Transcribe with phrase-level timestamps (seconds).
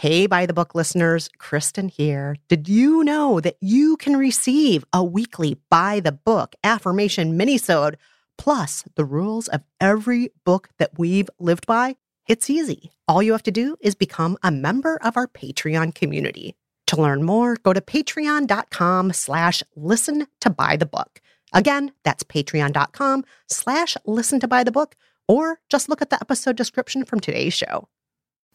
[0.00, 2.36] Hey, by the book listeners, Kristen here.
[2.48, 7.96] Did you know that you can receive a weekly by the book affirmation minisode
[8.38, 11.96] plus the rules of every book that we've lived by?
[12.26, 12.92] It's easy.
[13.06, 16.56] All you have to do is become a member of our Patreon community.
[16.86, 21.20] To learn more, go to patreon.com slash listen to by the book.
[21.52, 24.96] Again, that's patreon.com slash listen to by the book,
[25.28, 27.86] or just look at the episode description from today's show.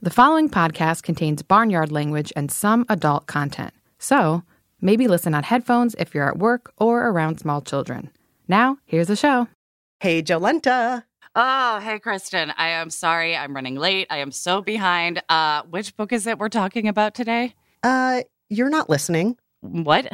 [0.01, 3.73] The following podcast contains barnyard language and some adult content.
[3.97, 4.44] So,
[4.81, 8.11] maybe listen on headphones if you're at work or around small children.
[8.47, 9.47] Now, here's the show.
[10.01, 11.03] Hey, Jolenta.
[11.34, 12.51] Oh, hey, Kristen.
[12.57, 13.35] I am sorry.
[13.35, 14.07] I'm running late.
[14.09, 15.23] I am so behind.
[15.29, 17.55] Uh, which book is it we're talking about today?
[17.81, 19.38] Uh, you're not listening.
[19.61, 20.11] What?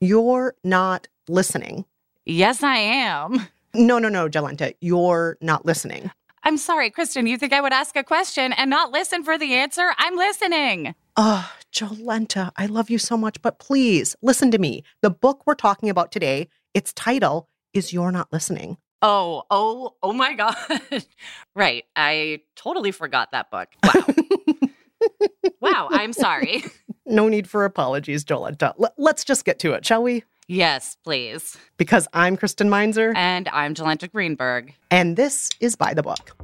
[0.00, 1.84] You're not listening.
[2.24, 3.46] Yes, I am.
[3.74, 4.74] No, no, no, Jolenta.
[4.80, 6.10] You're not listening.
[6.46, 7.26] I'm sorry, Kristen.
[7.26, 9.92] You think I would ask a question and not listen for the answer?
[9.96, 10.94] I'm listening.
[11.16, 14.82] Oh, Jolenta, I love you so much, but please listen to me.
[15.00, 18.76] The book we're talking about today, its title is You're Not Listening.
[19.00, 20.54] Oh, oh, oh my God.
[21.54, 21.84] right.
[21.96, 23.68] I totally forgot that book.
[23.82, 24.04] Wow.
[25.60, 25.88] wow.
[25.90, 26.62] I'm sorry.
[27.06, 28.74] No need for apologies, Jolenta.
[28.80, 30.24] L- let's just get to it, shall we?
[30.46, 31.56] Yes, please.
[31.78, 33.14] Because I'm Kristen Meinzer.
[33.16, 34.74] And I'm Jolenta Greenberg.
[34.90, 36.36] And this is By the Book.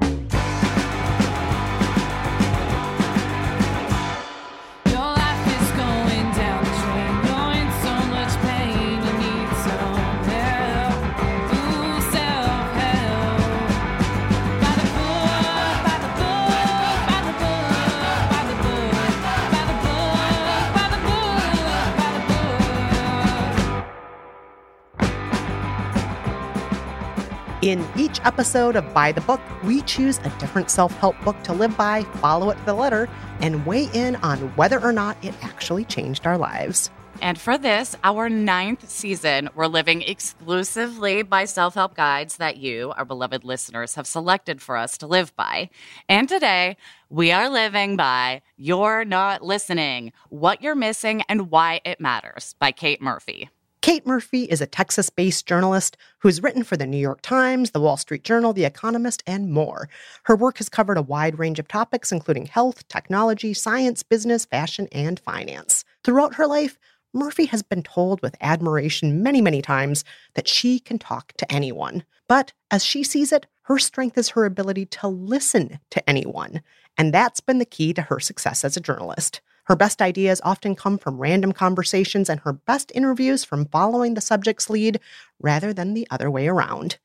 [27.63, 31.53] In each episode of By the Book, we choose a different self help book to
[31.53, 33.07] live by, follow it to the letter,
[33.41, 36.89] and weigh in on whether or not it actually changed our lives.
[37.21, 42.95] And for this, our ninth season, we're living exclusively by self help guides that you,
[42.97, 45.69] our beloved listeners, have selected for us to live by.
[46.09, 46.79] And today,
[47.11, 52.73] we are living by You're Not Listening What You're Missing and Why It Matters by
[52.73, 53.51] Kate Murphy.
[53.83, 57.81] Kate Murphy is a Texas based journalist who's written for the New York Times, the
[57.81, 59.89] Wall Street Journal, The Economist, and more.
[60.25, 64.87] Her work has covered a wide range of topics, including health, technology, science, business, fashion,
[64.93, 65.83] and finance.
[66.05, 66.79] Throughout her life,
[67.15, 70.05] Murphy has been told with admiration many, many times
[70.35, 72.05] that she can talk to anyone.
[72.29, 76.61] But as she sees it, her strength is her ability to listen to anyone.
[76.99, 79.41] And that's been the key to her success as a journalist.
[79.71, 84.21] Her best ideas often come from random conversations and her best interviews from following the
[84.21, 84.99] subject's lead
[85.39, 86.99] rather than the other way around.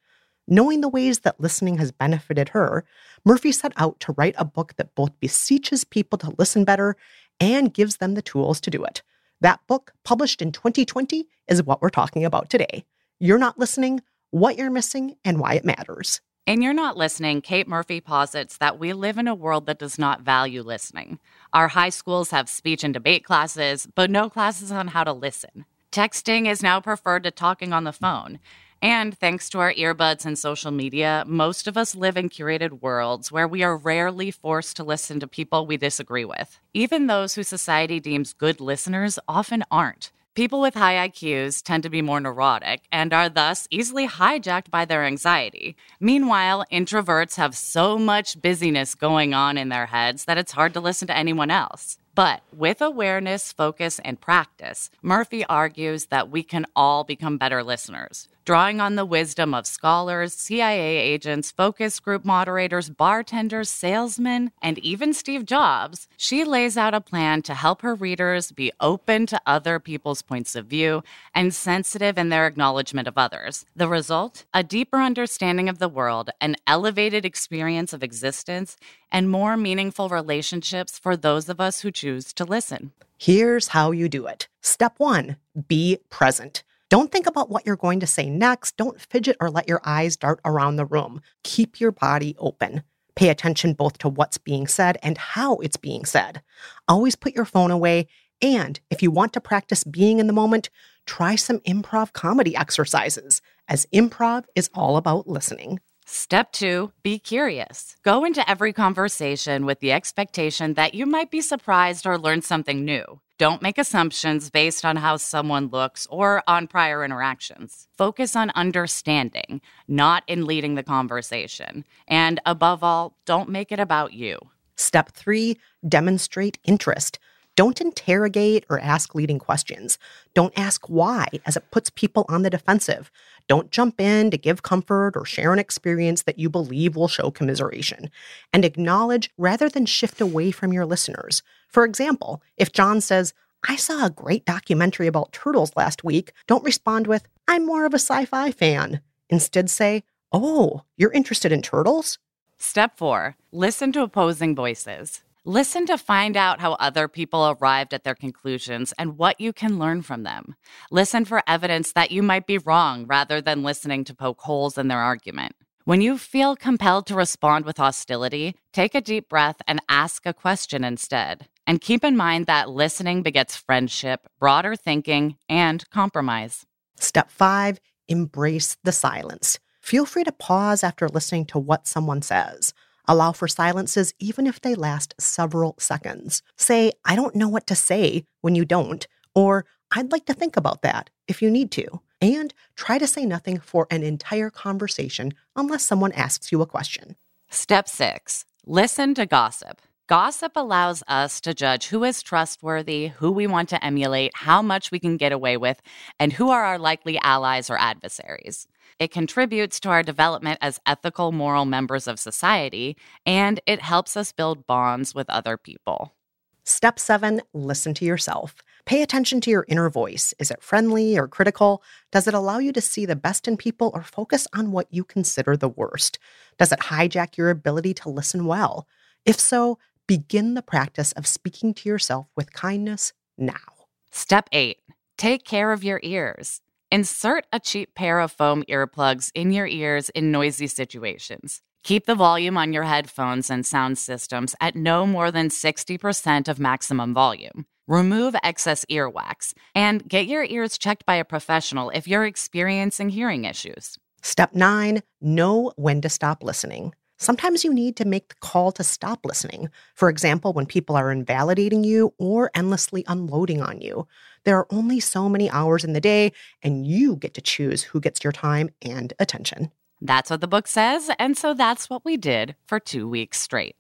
[0.48, 2.84] Knowing the ways that listening has benefited her,
[3.24, 6.96] Murphy set out to write a book that both beseeches people to listen better
[7.40, 9.04] and gives them the tools to do it.
[9.42, 12.84] That book, published in 2020, is what we're talking about today.
[13.20, 14.02] You're not listening,
[14.32, 16.20] what you're missing, and why it matters.
[16.48, 19.98] And You're Not Listening, Kate Murphy posits that we live in a world that does
[19.98, 21.18] not value listening.
[21.54, 25.66] Our high schools have speech and debate classes, but no classes on how to listen.
[25.92, 28.38] Texting is now preferred to talking on the phone.
[28.80, 33.32] And thanks to our earbuds and social media, most of us live in curated worlds
[33.32, 36.60] where we are rarely forced to listen to people we disagree with.
[36.76, 40.12] Even those who society deems good listeners often aren't.
[40.36, 44.84] People with high IQs tend to be more neurotic and are thus easily hijacked by
[44.84, 45.78] their anxiety.
[46.02, 50.82] Meanwhile, introverts have so much busyness going on in their heads that it's hard to
[50.82, 52.00] listen to anyone else.
[52.16, 58.30] But with awareness, focus, and practice, Murphy argues that we can all become better listeners.
[58.46, 65.14] Drawing on the wisdom of scholars, CIA agents, focus group moderators, bartenders, salesmen, and even
[65.14, 69.80] Steve Jobs, she lays out a plan to help her readers be open to other
[69.80, 71.04] people's points of view
[71.34, 73.66] and sensitive in their acknowledgement of others.
[73.76, 74.46] The result?
[74.54, 78.78] A deeper understanding of the world, an elevated experience of existence,
[79.16, 82.92] and more meaningful relationships for those of us who choose to listen.
[83.18, 84.50] Here's how you do it.
[84.62, 85.38] Step one
[85.70, 86.64] be present.
[86.90, 88.76] Don't think about what you're going to say next.
[88.76, 91.22] Don't fidget or let your eyes dart around the room.
[91.44, 92.84] Keep your body open.
[93.16, 96.42] Pay attention both to what's being said and how it's being said.
[96.90, 98.08] Always put your phone away.
[98.42, 100.70] And if you want to practice being in the moment,
[101.06, 105.80] try some improv comedy exercises, as improv is all about listening.
[106.08, 107.98] Step two, be curious.
[108.04, 112.86] Go into every conversation with the expectation that you might be surprised or learn something
[112.86, 113.22] new.
[113.40, 117.88] Don't make assumptions based on how someone looks or on prior interactions.
[117.98, 121.84] Focus on understanding, not in leading the conversation.
[122.08, 124.38] And above all, don't make it about you.
[124.78, 125.58] Step three,
[125.88, 127.18] demonstrate interest.
[127.56, 129.98] Don't interrogate or ask leading questions.
[130.34, 133.10] Don't ask why, as it puts people on the defensive.
[133.48, 137.30] Don't jump in to give comfort or share an experience that you believe will show
[137.30, 138.10] commiseration.
[138.54, 141.44] And acknowledge rather than shift away from your listeners.
[141.68, 143.34] For example, if John says,
[143.68, 147.94] I saw a great documentary about turtles last week, don't respond with, I'm more of
[147.94, 149.02] a sci fi fan.
[149.30, 152.20] Instead, say, Oh, you're interested in turtles?
[152.58, 155.25] Step four, listen to opposing voices.
[155.48, 159.78] Listen to find out how other people arrived at their conclusions and what you can
[159.78, 160.56] learn from them.
[160.90, 164.88] Listen for evidence that you might be wrong rather than listening to poke holes in
[164.88, 165.56] their argument.
[165.84, 170.34] When you feel compelled to respond with hostility, take a deep breath and ask a
[170.34, 171.48] question instead.
[171.68, 176.66] And keep in mind that listening begets friendship, broader thinking, and compromise.
[176.96, 179.60] Step five, embrace the silence.
[179.80, 182.74] Feel free to pause after listening to what someone says.
[183.08, 186.42] Allow for silences even if they last several seconds.
[186.58, 190.58] Say, I don't know what to say when you don't, or I'd like to think
[190.58, 192.02] about that if you need to.
[192.22, 197.16] And try to say nothing for an entire conversation unless someone asks you a question.
[197.50, 199.80] Step six listen to gossip.
[200.08, 204.92] Gossip allows us to judge who is trustworthy, who we want to emulate, how much
[204.92, 205.82] we can get away with,
[206.20, 208.68] and who are our likely allies or adversaries.
[208.98, 212.96] It contributes to our development as ethical, moral members of society,
[213.26, 216.16] and it helps us build bonds with other people.
[216.64, 218.56] Step seven listen to yourself.
[218.86, 220.34] Pay attention to your inner voice.
[220.40, 221.84] Is it friendly or critical?
[222.12, 225.04] Does it allow you to see the best in people or focus on what you
[225.04, 226.18] consider the worst?
[226.58, 228.88] Does it hijack your ability to listen well?
[229.26, 233.88] If so, begin the practice of speaking to yourself with kindness now.
[234.12, 234.78] Step eight
[235.18, 236.62] take care of your ears.
[236.92, 241.62] Insert a cheap pair of foam earplugs in your ears in noisy situations.
[241.84, 246.60] Keep the volume on your headphones and sound systems at no more than 60% of
[246.60, 247.66] maximum volume.
[247.88, 253.46] Remove excess earwax and get your ears checked by a professional if you're experiencing hearing
[253.46, 253.98] issues.
[254.22, 256.94] Step nine know when to stop listening.
[257.18, 259.70] Sometimes you need to make the call to stop listening.
[259.94, 264.06] For example, when people are invalidating you or endlessly unloading on you.
[264.44, 268.02] There are only so many hours in the day, and you get to choose who
[268.02, 269.72] gets your time and attention.
[270.02, 273.78] That's what the book says, and so that's what we did for two weeks straight.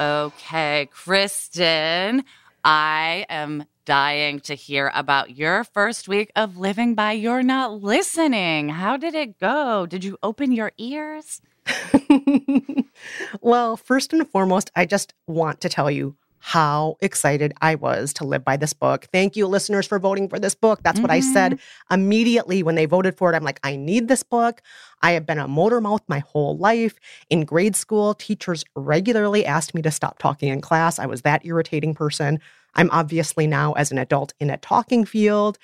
[0.00, 2.24] Okay, Kristen,
[2.64, 8.70] I am dying to hear about your first week of living by You're Not Listening.
[8.70, 9.86] How did it go?
[9.86, 11.42] Did you open your ears?
[13.40, 18.24] well, first and foremost, I just want to tell you how excited I was to
[18.24, 19.06] live by this book.
[19.10, 20.82] Thank you, listeners, for voting for this book.
[20.82, 21.94] That's what I said mm-hmm.
[21.94, 23.36] immediately when they voted for it.
[23.36, 24.60] I'm like, I need this book.
[25.02, 26.96] I have been a motor mouth my whole life.
[27.30, 30.98] In grade school, teachers regularly asked me to stop talking in class.
[30.98, 32.40] I was that irritating person.
[32.76, 35.58] I'm obviously now, as an adult, in a talking field.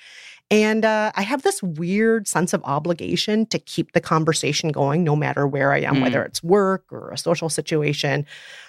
[0.49, 5.15] And uh, I have this weird sense of obligation to keep the conversation going no
[5.15, 6.01] matter where I am, Mm.
[6.01, 8.25] whether it's work or a social situation,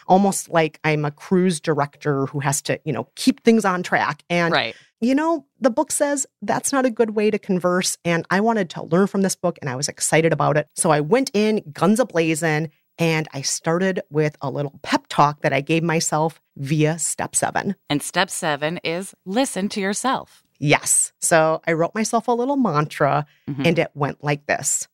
[0.07, 4.23] almost like I'm a cruise director who has to, you know, keep things on track.
[4.31, 4.77] And, Right.
[5.01, 7.99] you know, the book says that's not a good way to converse.
[8.05, 10.69] And I wanted to learn from this book and I was excited about it.
[10.77, 12.71] So I went in guns a blazing
[13.03, 17.75] and I started with a little pep talk that I gave myself via step seven.
[17.91, 20.45] And step seven is listen to yourself.
[20.61, 21.13] Yes.
[21.19, 23.67] So I wrote myself a little mantra Mhm.
[23.67, 24.87] and it went like this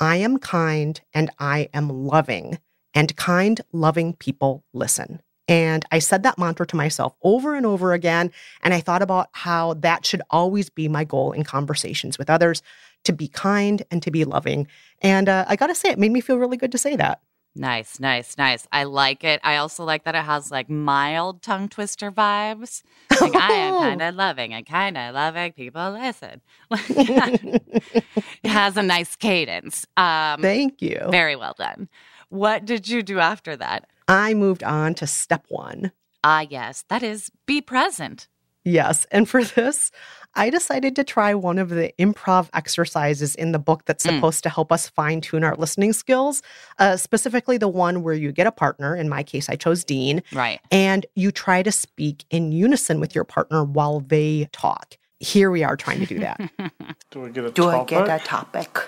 [0.00, 2.58] I am kind and I am loving,
[2.94, 5.22] and kind, loving people listen.
[5.46, 8.32] And I said that mantra to myself over and over again.
[8.64, 12.60] And I thought about how that should always be my goal in conversations with others
[13.04, 14.66] to be kind and to be loving.
[15.00, 17.20] And uh, I got to say, it made me feel really good to say that.
[17.54, 18.66] Nice, nice, nice.
[18.72, 19.38] I like it.
[19.44, 22.82] I also like that it has like mild tongue twister vibes.
[23.20, 26.40] Like I am kind of loving and kind of loving people listen.
[26.70, 28.04] it
[28.44, 29.86] has a nice cadence.
[29.98, 30.98] Um, Thank you.
[31.10, 31.90] very well done.
[32.30, 33.86] What did you do after that?
[34.08, 35.92] I moved on to step one.
[36.24, 38.28] Ah, yes, that is be present.
[38.64, 39.06] Yes.
[39.10, 39.90] And for this,
[40.34, 44.14] I decided to try one of the improv exercises in the book that's Mm.
[44.16, 46.42] supposed to help us fine tune our listening skills,
[46.78, 48.96] uh, specifically the one where you get a partner.
[48.96, 50.58] In my case, I chose Dean, Right.
[50.70, 54.96] and you try to speak in unison with your partner while they talk.
[55.20, 56.40] Here we are trying to do that.
[57.10, 58.80] Do we get a Do I get a topic?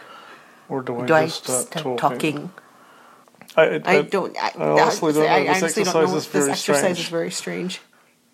[0.69, 1.99] or do I Do I just start start talking?
[1.99, 2.53] talking?
[3.57, 4.35] I, it- I don't.
[4.43, 5.29] I, I honestly don't know.
[5.29, 6.17] I This honestly exercise don't know.
[6.17, 7.81] is This very exercise is very strange.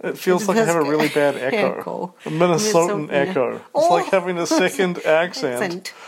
[0.02, 1.78] It feels It like I have a really bad echo.
[1.78, 2.14] echo.
[2.24, 3.12] A Minnesotan Minnesotan.
[3.12, 3.56] echo.
[3.56, 3.94] It's Oh.
[3.94, 5.92] like having a second accent.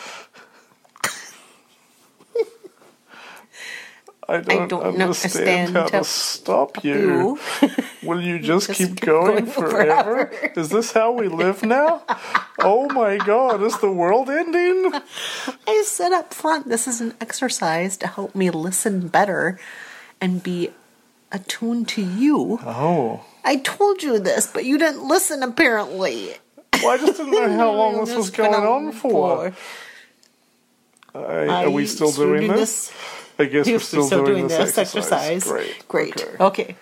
[4.29, 7.39] I don't, don't understand, understand how to stop you.
[7.63, 7.69] You.
[8.03, 10.27] Will you just, Just keep, keep going, going forever?
[10.29, 10.53] forever.
[10.57, 12.03] Is this how we live now?
[12.61, 14.93] oh my god, is the world ending?
[15.67, 19.59] I said up front, this is an exercise to help me listen better
[20.21, 20.71] and be
[21.33, 22.59] attuned to you.
[22.65, 23.25] Oh.
[23.45, 26.35] I told you this, but you didn't listen apparently.
[26.75, 29.53] Well, I just didn't know how long this was going on for.
[31.15, 32.93] I, uh, are we still doing do this?
[33.39, 35.45] I guess we're You're still, doing, this exercise.
[35.45, 35.89] Great.
[35.89, 36.23] Great.
[36.23, 36.37] Okay.
[36.41, 36.77] Okay.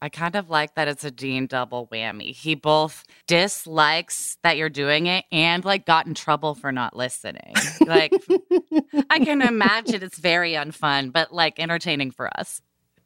[0.00, 2.34] I kind of like that it's a Dean double whammy.
[2.34, 7.54] He both dislikes that you're doing it and like got in trouble for not listening.
[7.86, 8.12] Like
[9.10, 12.60] I can imagine it's very unfun, but like entertaining for us.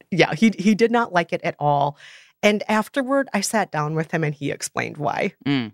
[0.09, 1.99] yeah, he, he did not like it at all.
[2.43, 5.33] And afterward, I sat down with him and he explained why.
[5.45, 5.73] Mm.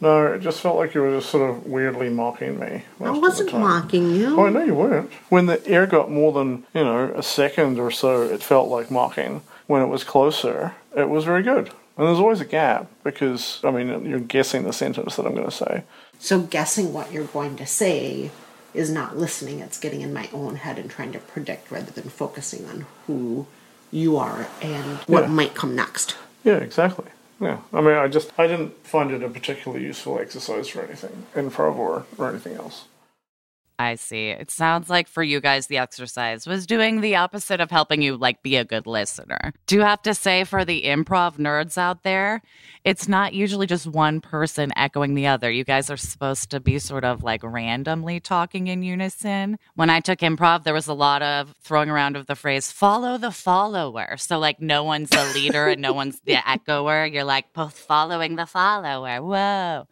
[0.00, 2.84] No, it just felt like you were just sort of weirdly mocking me.
[3.00, 4.38] I most of the wasn't mocking you.
[4.38, 5.12] Oh, I know you weren't.
[5.28, 8.90] When the air got more than, you know, a second or so, it felt like
[8.90, 9.42] mocking.
[9.66, 11.70] When it was closer, it was very good.
[11.96, 15.50] And there's always a gap because, I mean, you're guessing the sentence that I'm going
[15.50, 15.82] to say.
[16.20, 18.30] So guessing what you're going to say
[18.72, 19.58] is not listening.
[19.58, 23.48] It's getting in my own head and trying to predict rather than focusing on who
[23.90, 25.28] you are and what Yeah.
[25.28, 26.16] might come next.
[26.44, 27.06] Yeah, exactly.
[27.40, 27.58] Yeah.
[27.72, 31.76] I mean, I just, I didn't find it a particularly useful exercise for anything, improv
[31.76, 32.84] or, or anything else.
[33.78, 34.30] I see.
[34.30, 38.16] It sounds like for you guys, the exercise was doing the opposite of helping you
[38.16, 39.52] like be a good listener.
[39.68, 42.42] Do you have to say for the improv nerds out there,
[42.82, 45.48] it's not usually just one person echoing the other.
[45.48, 49.58] You guys are supposed to be sort of like randomly talking in unison.
[49.76, 53.16] When I took improv, there was a lot of throwing around of the phrase follow
[53.16, 54.16] the follower.
[54.16, 57.06] So like no one's the leader and no one's the echoer.
[57.06, 59.22] You're like both following the follower.
[59.22, 59.86] Whoa.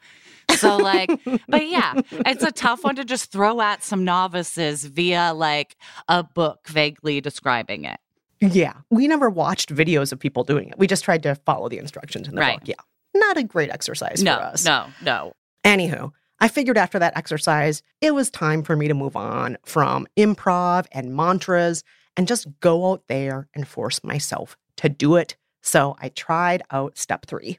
[0.57, 1.11] So like,
[1.49, 1.95] but yeah,
[2.27, 5.77] it's a tough one to just throw at some novices via like
[6.09, 7.99] a book vaguely describing it.
[8.41, 10.79] Yeah, we never watched videos of people doing it.
[10.79, 12.59] We just tried to follow the instructions in the Right.
[12.61, 12.69] book.
[12.69, 12.75] Yeah,
[13.15, 14.65] not a great exercise No, for us.
[14.65, 15.33] no, no.
[15.65, 20.07] Anywho, I figured after that exercise, it was time for me to move on from
[20.19, 21.83] improv and mantras
[22.17, 25.37] and just go out there and force myself to do it.
[25.63, 27.59] So I tried out step three.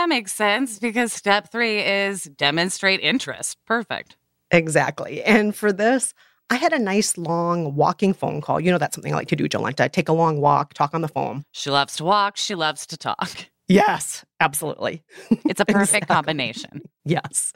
[0.00, 3.58] That makes sense because step three is demonstrate interest.
[3.66, 4.16] Perfect.
[4.50, 5.22] Exactly.
[5.22, 6.14] And for this,
[6.48, 8.60] I had a nice long walking phone call.
[8.60, 9.92] You know, that's something I like to do, Jolenta.
[9.92, 11.44] Take a long walk, talk on the phone.
[11.52, 12.38] She loves to walk.
[12.38, 13.30] She loves to talk.
[13.68, 15.04] Yes, absolutely.
[15.44, 16.14] It's a perfect Exactly.
[16.14, 16.80] combination.
[17.04, 17.52] Yes.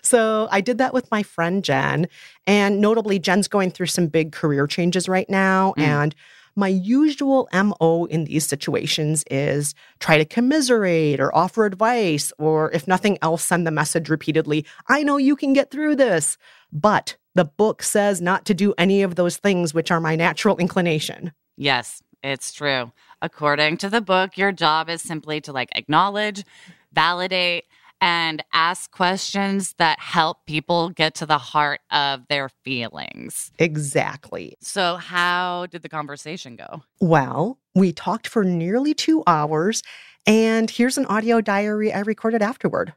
[0.00, 2.06] So I did that with my friend Jen.
[2.46, 5.74] And notably, Jen's going through some big career changes right now.
[5.76, 5.82] Mm.
[5.82, 6.14] And
[6.60, 12.86] My usual MO in these situations is try to commiserate or offer advice, or if
[12.86, 16.36] nothing else, send the message repeatedly I know you can get through this.
[16.70, 20.58] But the book says not to do any of those things, which are my natural
[20.58, 21.32] inclination.
[21.56, 22.92] Yes, it's true.
[23.22, 26.44] According to the book, your job is simply to like acknowledge,
[26.92, 27.64] validate,
[28.00, 33.50] and ask questions that help people get to the heart of their feelings.
[33.58, 34.56] Exactly.
[34.60, 36.82] So, how did the conversation go?
[37.00, 39.82] Well, we talked for nearly two hours,
[40.26, 42.94] and here's an audio diary I recorded afterward.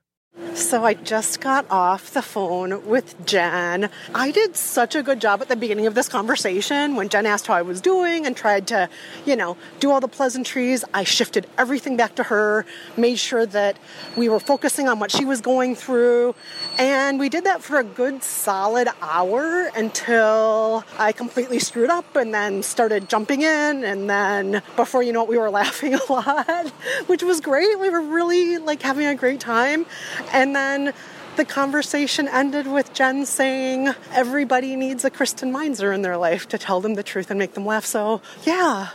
[0.56, 3.90] So I just got off the phone with Jen.
[4.14, 7.48] I did such a good job at the beginning of this conversation when Jen asked
[7.48, 8.88] how I was doing and tried to,
[9.26, 10.86] you know, do all the pleasantries.
[10.94, 13.78] I shifted everything back to her, made sure that
[14.16, 16.36] we were focusing on what she was going through,
[16.78, 22.32] and we did that for a good solid hour until I completely screwed up and
[22.32, 26.70] then started jumping in and then before you know it we were laughing a lot,
[27.08, 27.80] which was great.
[27.80, 29.88] We were really like having a great time.
[30.44, 30.94] And then
[31.38, 36.58] the conversation ended with Jen saying everybody needs a Kristen Meinzer in their life to
[36.58, 37.86] tell them the truth and make them laugh.
[37.86, 38.90] So, yeah,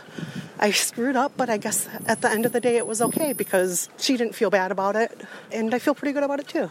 [0.59, 3.33] I screwed up, but I guess at the end of the day it was okay
[3.33, 5.09] because she didn't feel bad about it.
[5.51, 6.69] And I feel pretty good about it too.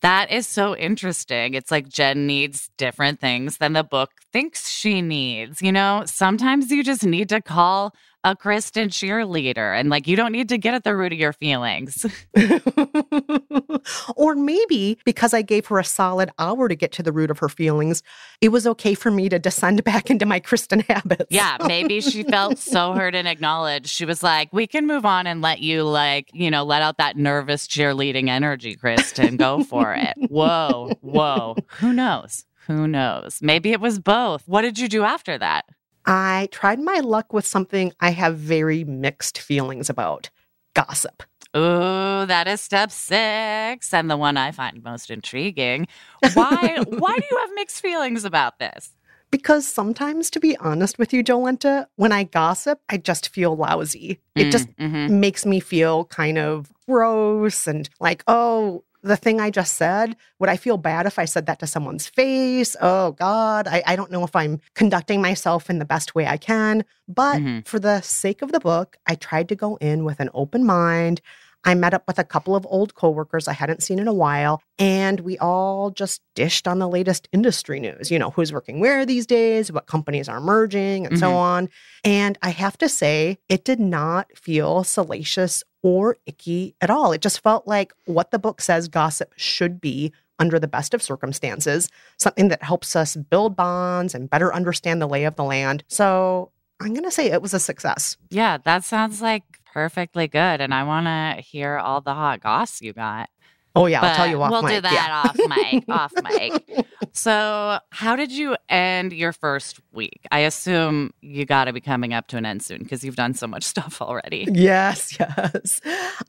[0.00, 1.52] That is so interesting.
[1.52, 5.60] It's like Jen needs different things than the book thinks she needs.
[5.60, 7.92] You know, sometimes you just need to call
[8.24, 11.34] a Kristen cheerleader and like you don't need to get at the root of your
[11.34, 12.06] feelings.
[14.16, 17.38] or maybe because I gave her a solid hour to get to the root of
[17.38, 18.02] her feelings,
[18.40, 21.26] it was okay for me to descend back into my Kristen habits.
[21.30, 23.88] yeah, maybe she felt so hurt and acknowledged.
[23.88, 26.96] She was like, we can move on and let you, like, you know, let out
[26.98, 29.36] that nervous cheerleading energy, Kristen.
[29.36, 30.14] Go for it.
[30.30, 31.56] Whoa, whoa.
[31.78, 32.46] Who knows?
[32.66, 33.40] Who knows?
[33.42, 34.48] Maybe it was both.
[34.48, 35.66] What did you do after that?
[36.06, 40.30] I tried my luck with something I have very mixed feelings about
[40.74, 41.22] gossip.
[41.54, 45.86] Oh, that is step six, and the one I find most intriguing.
[46.34, 46.78] Why?
[46.88, 48.90] why do you have mixed feelings about this?
[49.30, 54.20] Because sometimes, to be honest with you, Jolenta, when I gossip, I just feel lousy.
[54.36, 55.08] It Mm, just mhm.
[55.10, 60.48] makes me feel kind of gross and like, oh, the thing I just said, would
[60.48, 62.74] I feel bad if I said that to someone's face?
[62.80, 66.38] Oh, God, I, I don't know if I'm conducting myself in the best way I
[66.38, 66.84] can.
[67.06, 67.66] But Mhm.
[67.66, 71.20] for the sake of the book, I tried to go in with an open mind.
[71.66, 74.60] I met up with a couple of old coworkers I hadn't seen in a while,
[74.78, 78.10] and we all just dished on the latest industry news.
[78.10, 81.36] You know, who's working where these days, what companies are merging, and so Mhm.
[81.36, 81.68] on.
[82.04, 87.12] And I have to say, it did not feel salacious or icky at all.
[87.12, 91.02] It just felt like what the book says gossip should be under the best of
[91.02, 95.84] circumstances, something that helps us build bonds and better understand the lay of the land.
[95.86, 98.16] So I'm going to say it was a success.
[98.30, 102.80] Yeah, that sounds like perfectly good, and I want to hear all the hot goss
[102.80, 103.28] you got.
[103.74, 104.76] Oh, yeah, I'll tell you off We'll mic.
[104.76, 105.30] do that yeah.
[105.30, 105.84] off mic.
[105.88, 106.86] off mic.
[107.16, 110.26] So, how did you end your first week?
[110.32, 113.34] I assume you got to be coming up to an end soon because you've done
[113.34, 114.48] so much stuff already.
[114.50, 115.80] Yes, yes.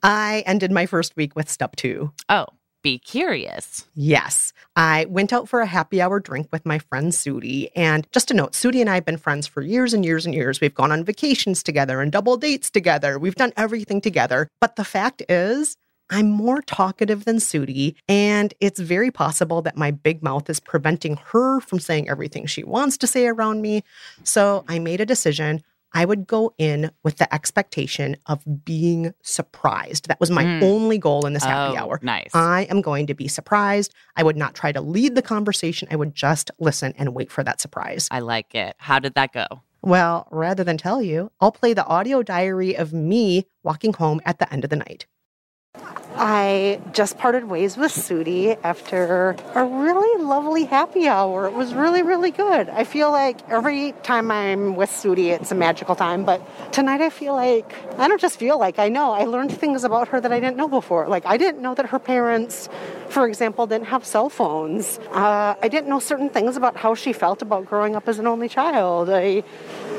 [0.04, 2.12] I ended my first week with step two.
[2.28, 2.46] Oh,
[2.82, 3.84] be curious.
[3.96, 4.52] Yes.
[4.76, 7.68] I went out for a happy hour drink with my friend Sudi.
[7.74, 10.32] And just a note, Sudi and I have been friends for years and years and
[10.36, 10.60] years.
[10.60, 13.18] We've gone on vacations together and double dates together.
[13.18, 14.46] We've done everything together.
[14.60, 15.76] But the fact is,
[16.10, 21.16] I'm more talkative than Sudi, and it's very possible that my big mouth is preventing
[21.32, 23.82] her from saying everything she wants to say around me.
[24.22, 25.62] So I made a decision.
[25.92, 30.08] I would go in with the expectation of being surprised.
[30.08, 30.62] That was my Mm.
[30.62, 31.98] only goal in this happy oh, hour.
[32.02, 32.30] Nice.
[32.34, 33.94] I am going to be surprised.
[34.14, 35.88] I would not try to lead the conversation.
[35.90, 38.08] I would just listen and wait for that surprise.
[38.10, 38.76] I like it.
[38.78, 39.46] How did that go?
[39.80, 44.38] Well, rather than tell you, I'll play the audio diary of me walking home at
[44.38, 45.06] the end of the night.
[46.18, 51.46] I just parted ways with Sudi after a really lovely happy hour.
[51.46, 52.70] It was really, really good.
[52.70, 56.24] I feel like every time I'm with Sudi, it's a magical time.
[56.24, 56.40] But
[56.72, 59.12] tonight, I feel like I don't just feel like I know.
[59.12, 61.06] I learned things about her that I didn't know before.
[61.06, 62.70] Like I didn't know that her parents,
[63.10, 64.98] for example, didn't have cell phones.
[65.12, 68.26] Uh, I didn't know certain things about how she felt about growing up as an
[68.26, 69.10] only child.
[69.10, 69.42] I,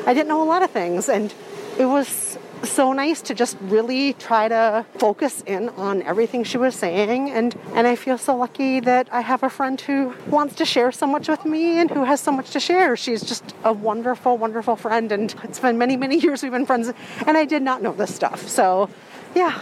[0.07, 1.31] I didn't know a lot of things, and
[1.77, 6.75] it was so nice to just really try to focus in on everything she was
[6.75, 10.65] saying and and I feel so lucky that I have a friend who wants to
[10.65, 12.95] share so much with me and who has so much to share.
[12.95, 16.91] She's just a wonderful wonderful friend and it's been many many years we've been friends
[17.25, 18.47] and I did not know this stuff.
[18.47, 18.89] So,
[19.35, 19.59] yeah.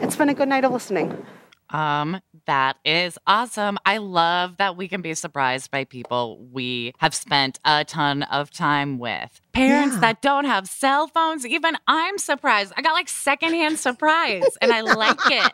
[0.00, 1.24] It's been a good night of listening.
[1.70, 3.78] Um, That is awesome.
[3.84, 8.50] I love that we can be surprised by people we have spent a ton of
[8.50, 9.40] time with.
[9.52, 10.00] Parents Yeah.
[10.00, 12.72] that don't have cell phones, even I'm surprised.
[12.74, 15.52] I got like secondhand surprise and I like it.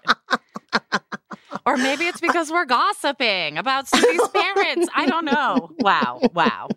[1.67, 4.89] or maybe it's because we're gossiping about Suzy's parents.
[4.95, 5.71] I don't know.
[5.81, 6.21] Wow.
[6.33, 6.69] Wow.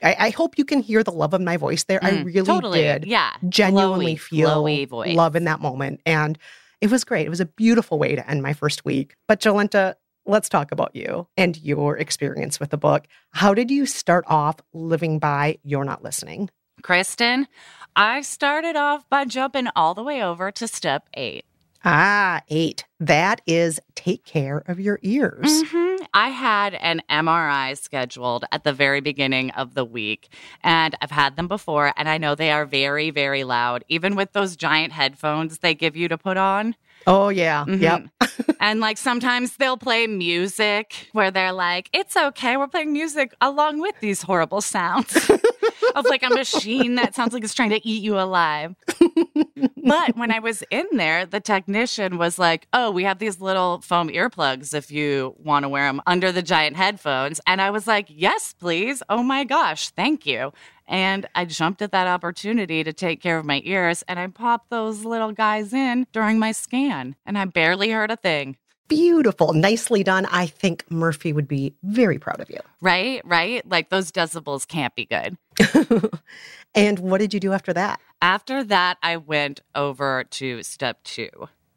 [0.00, 1.98] I, I hope you can hear the love of my voice there.
[2.04, 2.82] I Mm, really totally.
[2.82, 3.32] did Yeah.
[3.48, 5.16] genuinely Glowy, feel glowy voice.
[5.16, 6.02] love in that moment.
[6.06, 6.38] And
[6.80, 7.26] it was great.
[7.26, 9.14] It was a beautiful way to end my first week.
[9.26, 9.94] But Jolenta,
[10.26, 13.06] let's talk about you and your experience with the book.
[13.30, 16.50] How did you start off living by You're Not Listening?
[16.82, 17.48] Kristen,
[17.96, 21.44] I started off by jumping all the way over to step eight.
[21.84, 22.84] Ah, eight.
[23.00, 25.64] That is take care of your ears.
[25.64, 25.87] Mhm.
[26.18, 30.28] I had an MRI scheduled at the very beginning of the week,
[30.64, 34.32] and I've had them before, and I know they are very, very loud, even with
[34.32, 36.74] those giant headphones they give you to put on.
[37.06, 37.64] Oh, yeah.
[37.68, 37.80] Mhm.
[37.80, 38.27] Yep.
[38.60, 43.80] and like sometimes they'll play music where they're like, it's okay, we're playing music along
[43.80, 45.30] with these horrible sounds
[45.94, 48.74] of like a machine that sounds like it's trying to eat you alive.
[49.76, 53.80] but when I was in there, the technician was like, oh, we have these little
[53.80, 57.40] foam earplugs if you want to wear them under the giant headphones.
[57.46, 59.02] And I was like, yes, please.
[59.08, 60.52] Oh my gosh, thank you.
[60.88, 64.70] And I jumped at that opportunity to take care of my ears and I popped
[64.70, 68.27] those little guys in during my scan and I barely heard a thing.
[68.88, 69.52] Beautiful.
[69.52, 70.26] Nicely done.
[70.26, 72.60] I think Murphy would be very proud of you.
[72.80, 73.20] Right?
[73.24, 73.68] Right?
[73.68, 75.36] Like those decibels can't be good.
[76.74, 78.00] and what did you do after that?
[78.22, 81.28] After that, I went over to step two.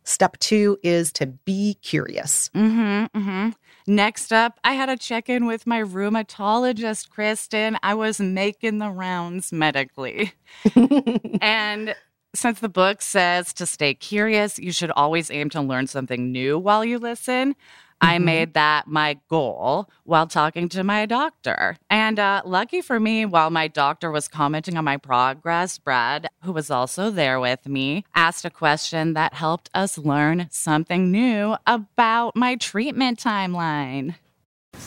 [0.03, 2.49] Step two is to be curious.
[2.55, 3.49] Mm-hmm, mm-hmm.
[3.87, 7.77] Next up, I had a check in with my rheumatologist, Kristen.
[7.83, 10.33] I was making the rounds medically.
[11.41, 11.95] and
[12.33, 16.57] since the book says to stay curious, you should always aim to learn something new
[16.57, 17.55] while you listen.
[18.03, 18.23] I Mhm.
[18.23, 21.77] made that my goal while talking to my doctor.
[21.87, 26.51] And uh, lucky for me, while my doctor was commenting on my progress, Brad, who
[26.51, 32.35] was also there with me, asked a question that helped us learn something new about
[32.35, 34.15] my treatment timeline.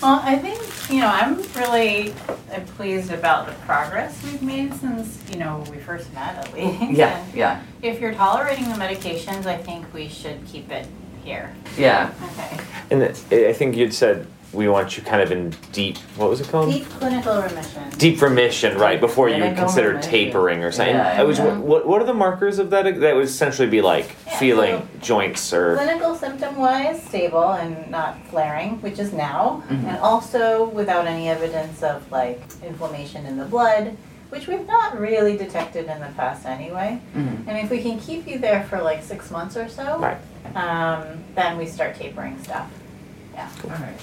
[0.03, 2.13] Well, I think, you know, I'm really
[2.53, 6.81] uh, pleased about the progress we've made since, you know, we first met at least.
[6.83, 6.97] And
[7.35, 10.87] yeah, If you're tolerating the medications, I think we should keep it
[11.23, 11.55] here.
[11.79, 12.13] yeah.
[12.33, 12.61] Okay.
[12.91, 15.99] And I think you'd said we want you kind of in deep.
[16.17, 16.71] What was it called?
[16.73, 17.91] Deep clinical remission.
[17.99, 19.01] Deep remission, right?
[19.01, 20.11] Before you would consider remission.
[20.11, 20.95] tapering or something.
[20.95, 21.39] Yeah, I was.
[21.39, 21.59] yeah.
[21.59, 22.85] What, what are the markers of that?
[23.01, 25.77] That would essentially be like Yeah, feeling so- joints or.
[25.77, 29.85] Clinical symptom wise, stable and not flaring, which is now, Mhm.
[29.89, 33.97] and also without any evidence of like inflammation in the blood,
[34.31, 36.99] which we've not really detected in the past anyway.
[37.17, 37.49] Mhm.
[37.49, 40.17] And if we can keep you there for like six months or so, Right.
[40.57, 41.03] um,
[41.35, 42.69] then we start tapering stuff.
[43.35, 43.49] Yeah.
[43.65, 44.01] All right.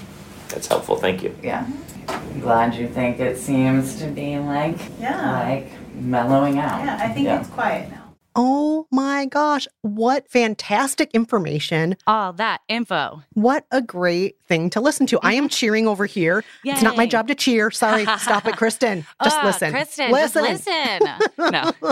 [0.52, 0.96] That's helpful.
[0.96, 1.34] Thank you.
[1.42, 1.66] Yeah.
[2.08, 5.32] I'm glad you think it seems to be like Yeah.
[5.32, 6.84] like mellowing out.
[6.84, 8.01] Yeah, I think it's quiet now.
[8.34, 11.96] Oh my gosh, what fantastic information.
[12.06, 13.22] all that info.
[13.34, 15.18] What a great thing to listen to.
[15.22, 16.42] I am cheering over here.
[16.64, 17.10] It's not my Mm-hmm.
[17.10, 17.70] Job to cheer.
[17.70, 19.04] Sorry, stop it, Kristen.
[19.22, 19.70] Just Ah, listen.
[19.72, 20.10] Kristen.
[20.10, 20.44] Listen.
[20.46, 21.52] Just listen.
[21.52, 21.72] no,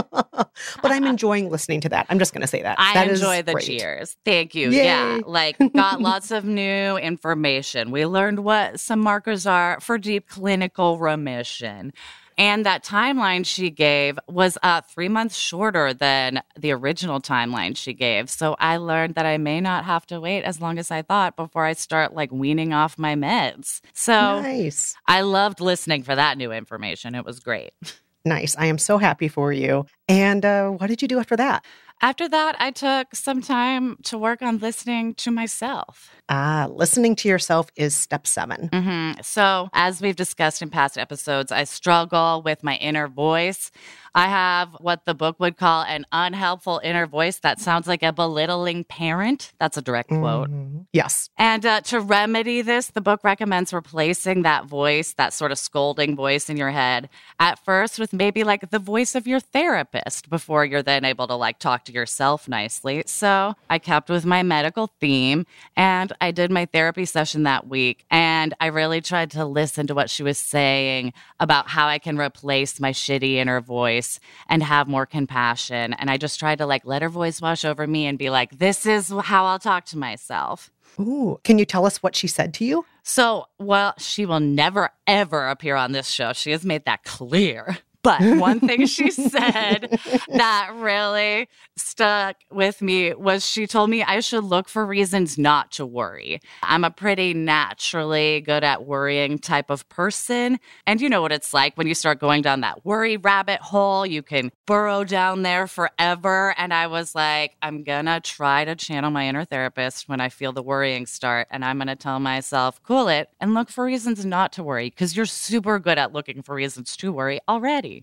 [0.83, 2.07] but I'm enjoying listening to that.
[2.09, 2.77] I'm just going to say that.
[2.79, 3.67] I That enjoy the great.
[3.67, 4.17] cheers.
[4.25, 4.71] Thank you.
[4.71, 4.85] Yay.
[4.85, 7.91] Yeah, like got lots of new information.
[7.91, 11.93] We learned what some markers are for deep clinical remission.
[12.41, 17.93] And that timeline she gave was uh, three months shorter than the original timeline she
[17.93, 18.31] gave.
[18.31, 21.37] So I learned that I may not have to wait as long as I thought
[21.37, 23.83] before I start like weaning off my meds.
[23.93, 24.97] So Nice.
[25.07, 27.15] I loved listening for that new information.
[27.15, 27.73] It was great.
[28.23, 28.55] Nice.
[28.59, 29.87] I am so happy for you.
[30.07, 31.65] And uh, what did you do after that?
[32.03, 36.11] After that, I took some time to work on listening to myself.
[36.31, 41.53] Ah, listening to yourself is step 7 hmm So, as we've discussed in past episodes,
[41.53, 43.71] I struggle with my inner voice.
[44.15, 48.13] I have what the book would call an unhelpful inner voice that sounds like a
[48.13, 49.53] belittling parent.
[49.59, 50.51] That's a direct quote.
[50.51, 50.87] Mhm.
[50.93, 51.31] Yes.
[51.39, 56.17] And uh, to remedy this, the book recommends replacing that voice, that sort of scolding
[56.17, 60.65] voice in your head, at first with maybe like the voice of your therapist before
[60.65, 63.03] you're then able to like talk to yourself nicely.
[63.07, 65.47] So I kept with my medical theme
[65.77, 68.05] and I did my therapy session that week.
[68.11, 68.30] And
[68.61, 72.81] I really tried to listen to what she was saying about how I can replace
[72.81, 75.93] my shitty inner voice and have more compassion.
[75.95, 78.59] And I just tried to like let her voice wash over me and be like,
[78.59, 80.71] this is how I'll talk to myself.
[80.99, 82.85] Ooh, can you tell us what she said to you?
[83.03, 86.33] So, well, she will never, ever appear on this show.
[86.33, 87.79] She has made that clear.
[88.03, 94.21] But one thing she said that really stuck with me was she told me I
[94.21, 96.41] should look for reasons not to worry.
[96.63, 100.59] I'm a pretty naturally good at worrying type of person.
[100.87, 104.07] And you know what it's like when you start going down that worry rabbit hole,
[104.07, 106.55] you can burrow down there forever.
[106.57, 110.53] And I was like, I'm gonna try to channel my inner therapist when I feel
[110.53, 111.49] the worrying start.
[111.51, 115.17] And I'm gonna tell myself, cool it and look for reasons not to worry because
[115.17, 118.00] you're super good at looking for reasons to worry already.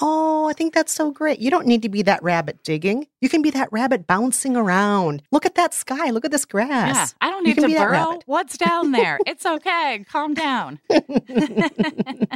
[0.00, 1.38] Oh, I think that's so great.
[1.38, 3.06] You don't need to be that rabbit digging.
[3.20, 5.22] You can be that rabbit bouncing around.
[5.30, 6.10] Look at that sky.
[6.10, 6.96] Look at this grass.
[6.96, 8.18] Yeah, I don't need to burrow.
[8.26, 9.18] What's down there?
[9.26, 10.04] It's okay.
[10.10, 10.80] Calm down.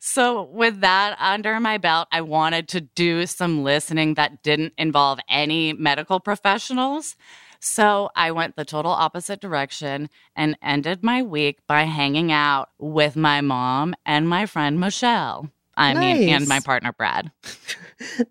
[0.00, 5.20] so, with that under my belt, I wanted to do some listening that didn't involve
[5.28, 7.16] any medical professionals.
[7.60, 13.14] So, I went the total opposite direction and ended my week by hanging out with
[13.14, 15.50] my mom and my friend Michelle.
[15.76, 17.30] I mean, and my partner Brad.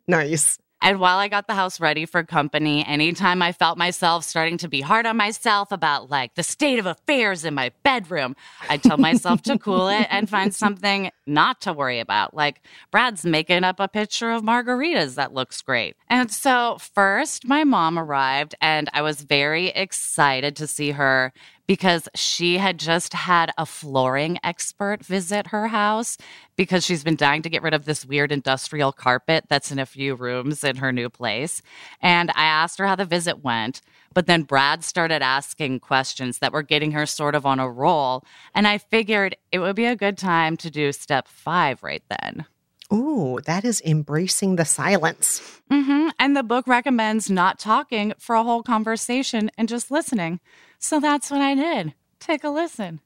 [0.08, 0.60] Nice.
[0.86, 4.67] And while I got the house ready for company, anytime I felt myself starting to
[4.67, 8.36] be hard on myself about like the state of affairs in my bedroom,
[8.69, 12.36] I'd tell myself to cool it and find something not to worry about.
[12.36, 15.95] Like Brad's making up a picture of margaritas that looks great.
[16.08, 21.34] And so, first, my mom arrived, and I was very excited to see her
[21.67, 26.17] because she had just had a flooring expert visit her house
[26.56, 29.86] because she's been dying to get rid of this weird industrial carpet that's in a
[29.86, 31.62] few rooms in her new place.
[32.01, 33.82] And I asked her how the visit went,
[34.13, 38.23] but then Brad started asking questions that were getting her sort of on a roll.
[38.54, 42.45] And I figured it would be a good time to do step five right then.
[42.93, 45.60] Ooh, that is embracing the silence.
[45.71, 46.10] Mm-hmm.
[46.19, 50.39] And the book recommends not talking for a whole conversation and just listening.
[50.79, 51.93] So that's what I did.
[52.19, 52.99] Take a listen.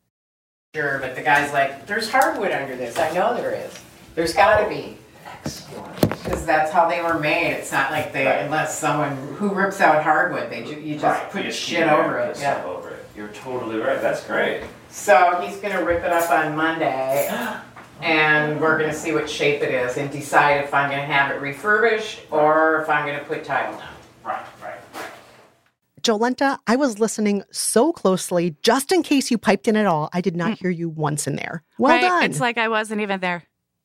[0.75, 2.97] Sure, but the guy's like, there's hardwood under this.
[2.97, 3.73] I know there is.
[4.15, 4.97] There's gotta be.
[5.43, 7.53] Because that's how they were made.
[7.53, 8.39] It's not like they, Right.
[8.41, 10.49] unless someone, who rips out hardwood?
[10.51, 12.37] They ju, you just Right, put you just shit over put it.
[12.37, 12.71] stuff Yeah.
[12.71, 13.05] over it.
[13.15, 14.01] You're totally right.
[14.01, 14.63] That's great.
[14.91, 17.29] So he's gonna rip it up on Monday.
[18.01, 21.41] And we're gonna see what shape it is and decide if I'm gonna have it
[21.41, 23.81] refurbished or if I'm gonna put tile down.
[24.23, 25.03] Right, right, right.
[26.09, 30.09] Jolenta, I was listening so closely, just in case you piped in at all.
[30.11, 30.53] I did not hmm.
[30.55, 31.63] hear you once in there.
[31.77, 32.01] Well right?
[32.01, 32.23] done.
[32.23, 33.43] It's like I wasn't even there.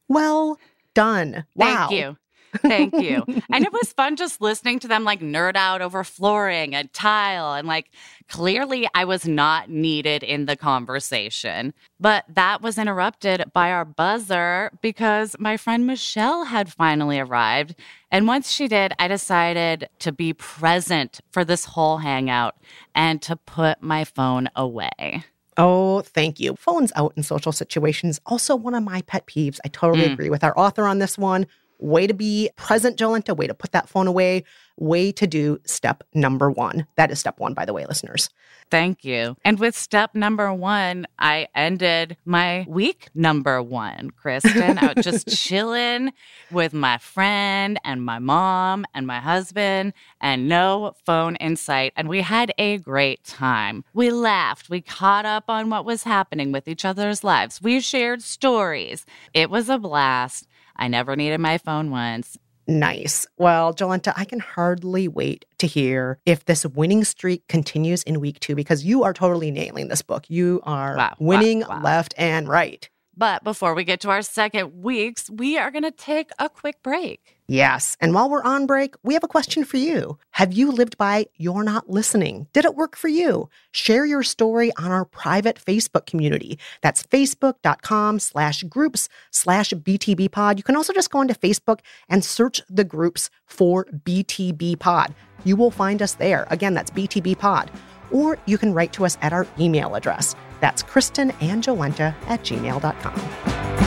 [0.08, 0.58] well
[0.94, 1.44] done.
[1.54, 1.88] Wow.
[1.88, 2.16] Thank you.
[2.58, 3.24] Thank you.
[3.52, 7.54] and it was fun just listening to them like nerd out over flooring and tile.
[7.54, 7.90] And like
[8.28, 11.74] clearly I was not needed in the conversation.
[12.00, 17.74] But that was interrupted by our buzzer because my friend Michelle had finally arrived.
[18.10, 22.56] And once she did, I decided to be present for this whole hangout
[22.94, 25.24] and to put my phone away.
[25.56, 26.56] Oh, thank you.
[26.56, 28.20] Phones out in social situations.
[28.26, 29.60] Also, one of my pet peeves.
[29.64, 30.12] I totally Mm.
[30.14, 31.46] agree with our author on this one.
[31.78, 33.36] Way to be present, Jolenta.
[33.36, 34.44] Way to put that phone away.
[34.76, 36.86] Way to do step number one.
[36.96, 38.30] That is step one, by the way, listeners.
[38.70, 39.36] Thank you.
[39.44, 44.78] And with step number one, I ended my week number one, Kristen.
[44.78, 46.12] I was just chilling
[46.50, 51.92] with my friend and my mom and my husband, and no phone in sight.
[51.96, 53.84] And we had a great time.
[53.92, 54.70] We laughed.
[54.70, 57.62] We caught up on what was happening with each other's lives.
[57.62, 59.06] We shared stories.
[59.34, 60.48] It was a blast.
[60.76, 62.36] I never needed my phone once.
[62.66, 63.26] Nice.
[63.36, 68.40] Well, Jolenta, I can hardly wait to hear if this winning streak continues in week
[68.40, 70.24] two because you are totally nailing this book.
[70.30, 71.82] You are Wow, wow, winning wow.
[71.82, 72.88] left and right.
[73.16, 76.82] But before we get to our second weeks, we are going to take a quick
[76.82, 77.33] break.
[77.46, 77.96] Yes.
[78.00, 80.18] And while we're on break, we have a question for you.
[80.30, 82.46] Have you lived by You're Not Listening?
[82.54, 83.50] Did it work for you?
[83.70, 86.58] Share your story on our private Facebook community.
[86.80, 90.56] That's facebook.com slash groups slash BTB pod.
[90.58, 95.14] You can also just go onto Facebook and search the groups for BTB pod.
[95.44, 96.46] You will find us there.
[96.50, 97.70] Again, that's BTB pod.
[98.10, 100.34] Or you can write to us at our email address.
[100.60, 103.83] That's Kristen and at gmail.com.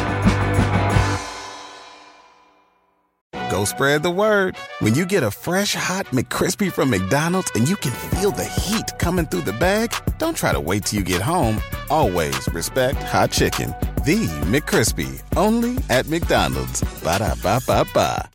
[3.58, 4.56] Go spread the word.
[4.82, 8.86] When you get a fresh hot McCrispy from McDonald's and you can feel the heat
[9.00, 11.60] coming through the bag, don't try to wait till you get home.
[11.90, 13.70] Always respect hot chicken.
[14.06, 16.84] The McCrispy, only at McDonald's.
[17.02, 18.30] Ba da ba ba ba.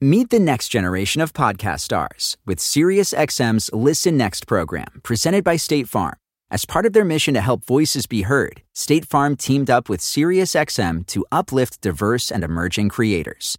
[0.00, 5.88] Meet the next generation of podcast stars with SiriusXM's Listen Next program, presented by State
[5.88, 6.14] Farm.
[6.48, 9.98] As part of their mission to help voices be heard, State Farm teamed up with
[10.00, 13.58] SiriusXM to uplift diverse and emerging creators.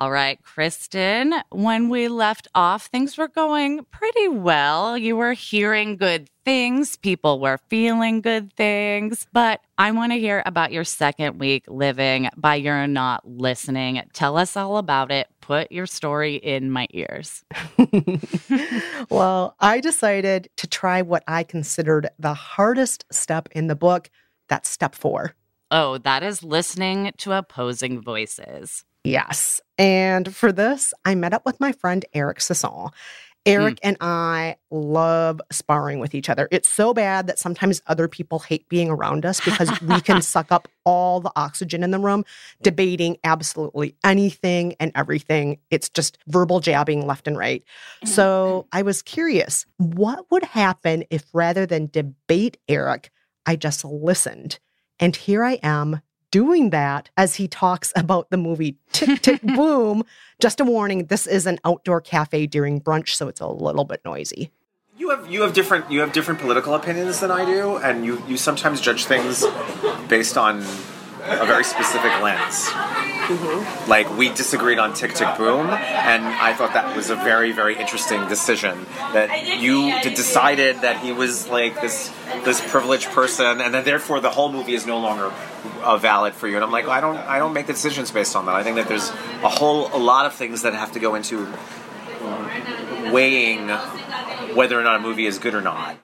[0.00, 4.96] All right, Kristen, when we left off, things were going pretty well.
[4.96, 9.26] You were hearing good things, people were feeling good things.
[9.32, 14.00] But I want to hear about your second week living by You're Not Listening.
[14.12, 15.26] Tell us all about it.
[15.40, 17.44] Put your story in my ears.
[19.10, 24.10] well, I decided to try what I considered the hardest step in the book.
[24.48, 25.34] That's step four.
[25.72, 28.84] Oh, that is listening to opposing voices.
[29.04, 29.60] Yes.
[29.76, 32.92] And for this, I met up with my friend Eric Sasson.
[33.46, 33.80] Eric mm.
[33.82, 36.48] and I love sparring with each other.
[36.50, 40.52] It's so bad that sometimes other people hate being around us because we can suck
[40.52, 42.24] up all the oxygen in the room
[42.62, 45.58] debating absolutely anything and everything.
[45.70, 47.62] It's just verbal jabbing left and right.
[48.02, 48.08] Mm-hmm.
[48.08, 53.10] So I was curious what would happen if rather than debate Eric,
[53.46, 54.58] I just listened?
[55.00, 60.04] And here I am doing that as he talks about the movie Tick Tick Boom.
[60.40, 64.00] Just a warning, this is an outdoor cafe during brunch, so it's a little bit
[64.04, 64.50] noisy.
[64.96, 68.22] You have you have different you have different political opinions than I do, and you
[68.26, 69.44] you sometimes judge things
[70.08, 72.68] based on a very specific lens.
[73.28, 73.90] Mm-hmm.
[73.90, 77.76] Like we disagreed on Tick Tick Boom, and I thought that was a very very
[77.76, 82.12] interesting decision that you decided that he was like this
[82.44, 85.30] this privileged person, and then therefore the whole movie is no longer
[85.82, 86.56] uh, valid for you.
[86.56, 88.54] And I'm like, well, I don't I don't make decisions based on that.
[88.54, 91.46] I think that there's a whole a lot of things that have to go into
[93.12, 93.68] weighing
[94.54, 95.98] whether or not a movie is good or not.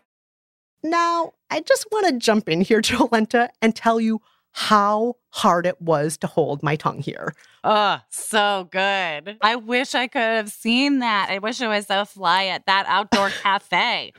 [0.83, 4.21] Now, I just want to jump in here, Jolenta, and tell you
[4.57, 7.35] how hard it was to hold my tongue here.
[7.65, 9.37] Oh, so good.
[9.41, 11.29] I wish I could have seen that.
[11.29, 14.13] I wish I was a fly at that outdoor cafe.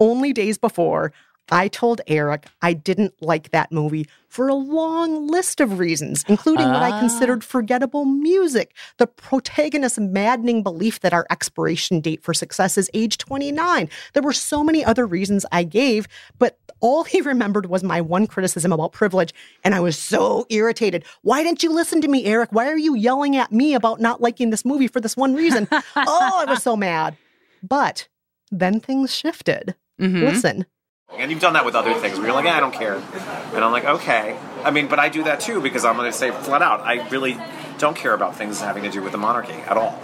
[0.00, 1.12] Only days before,
[1.50, 6.68] I told Eric I didn't like that movie for a long list of reasons, including
[6.68, 12.78] what I considered forgettable music, the protagonist's maddening belief that our expiration date for success
[12.78, 13.88] is age 29.
[14.12, 16.06] There were so many other reasons I gave,
[16.38, 19.34] but all he remembered was my one criticism about privilege,
[19.64, 21.04] and I was so irritated.
[21.22, 22.50] Why didn't you listen to me, Eric?
[22.52, 25.66] Why are you yelling at me about not liking this movie for this one reason?
[25.72, 27.16] oh, I was so mad.
[27.64, 28.08] But
[28.50, 29.74] then things shifted.
[30.00, 30.24] Mm-hmm.
[30.24, 30.66] Listen,
[31.16, 32.96] and you've done that with other things where you're like, I don't care.
[32.96, 34.38] And I'm like, okay.
[34.64, 37.08] I mean, but I do that too because I'm going to say flat out, I
[37.08, 37.38] really
[37.78, 39.98] don't care about things having to do with the monarchy at all.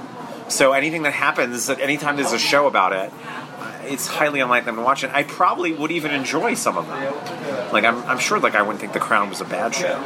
[0.48, 3.12] So anything that happens, anytime there's a show about it,
[3.58, 5.10] uh, it's highly unlikely I'm going to watch it.
[5.12, 7.72] I probably would even enjoy some of them.
[7.72, 10.00] Like, I'm, I'm sure, like, I wouldn't think The Crown was a bad show.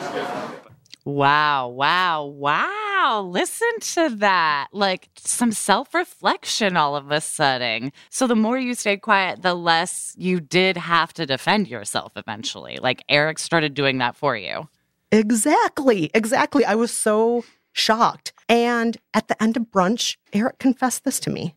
[1.05, 2.90] Wow, wow, wow.
[3.03, 4.69] Wow, listen to that.
[4.73, 7.93] Like some self reflection all of a sudden.
[8.11, 12.79] So the more you stayed quiet, the less you did have to defend yourself eventually.
[12.83, 14.69] Like Eric started doing that for you.
[15.11, 16.63] Exactly, exactly.
[16.67, 18.35] I was so shocked.
[18.51, 21.55] And at the end of brunch, Eric confessed this to me.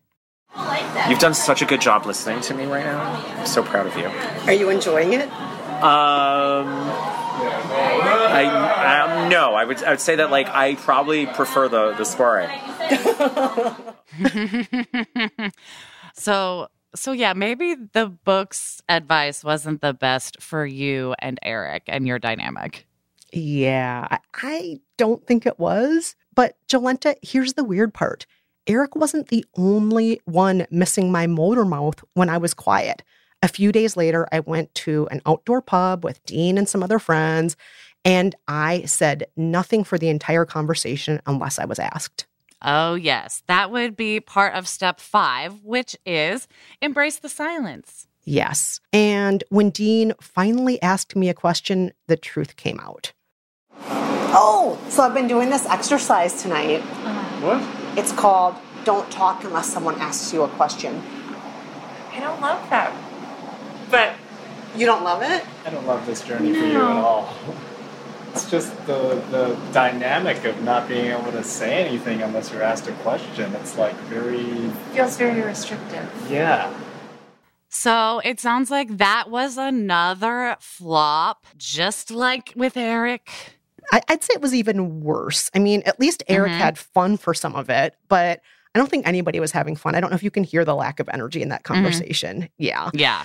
[1.10, 3.22] You've done such a good job listening to me right now.
[3.38, 4.06] I'm so proud of you.
[4.46, 5.30] Are you enjoying it?
[5.82, 7.23] Um,
[8.06, 12.04] I, um, no, I would I would say that like I probably prefer the the
[12.04, 12.50] sparring.
[16.14, 22.06] so so yeah, maybe the book's advice wasn't the best for you and Eric and
[22.06, 22.86] your dynamic.
[23.32, 26.14] Yeah, I don't think it was.
[26.34, 28.26] But Jolenta, here's the weird part.
[28.66, 33.02] Eric wasn't the only one missing my motor mouth when I was quiet.
[33.42, 36.98] A few days later, I went to an outdoor pub with Dean and some other
[36.98, 37.56] friends,
[38.04, 42.26] and I said nothing for the entire conversation unless I was asked.
[42.62, 43.42] Oh, yes.
[43.46, 46.48] That would be part of step five, which is
[46.80, 48.06] embrace the silence.
[48.24, 48.80] Yes.
[48.92, 53.12] And when Dean finally asked me a question, the truth came out.
[54.36, 56.80] Oh, so I've been doing this exercise tonight.
[56.80, 57.58] Uh-huh.
[57.58, 57.98] What?
[57.98, 61.02] It's called Don't Talk Unless Someone Asks You a Question.
[62.12, 62.94] I don't love that
[63.94, 64.16] but
[64.76, 65.44] you don't love it?
[65.64, 66.60] I don't love this journey no.
[66.60, 67.34] for you at all.
[68.34, 72.88] It's just the the dynamic of not being able to say anything unless you're asked
[72.88, 73.54] a question.
[73.54, 76.10] It's like very feels very restrictive.
[76.28, 76.74] Yeah.
[77.68, 83.30] So it sounds like that was another flop, just like with Eric.
[83.92, 85.50] I, would say it was even worse.
[85.54, 86.60] I mean, at least Eric mm-hmm.
[86.60, 88.40] had fun for some of it, but
[88.74, 89.94] I don't think anybody was having fun.
[89.94, 91.74] I don't know if you can hear the lack of energy in that mm-hmm.
[91.74, 92.36] conversation.
[92.42, 92.46] Mm-hmm.
[92.58, 92.90] Yeah.
[92.94, 93.24] Yeah.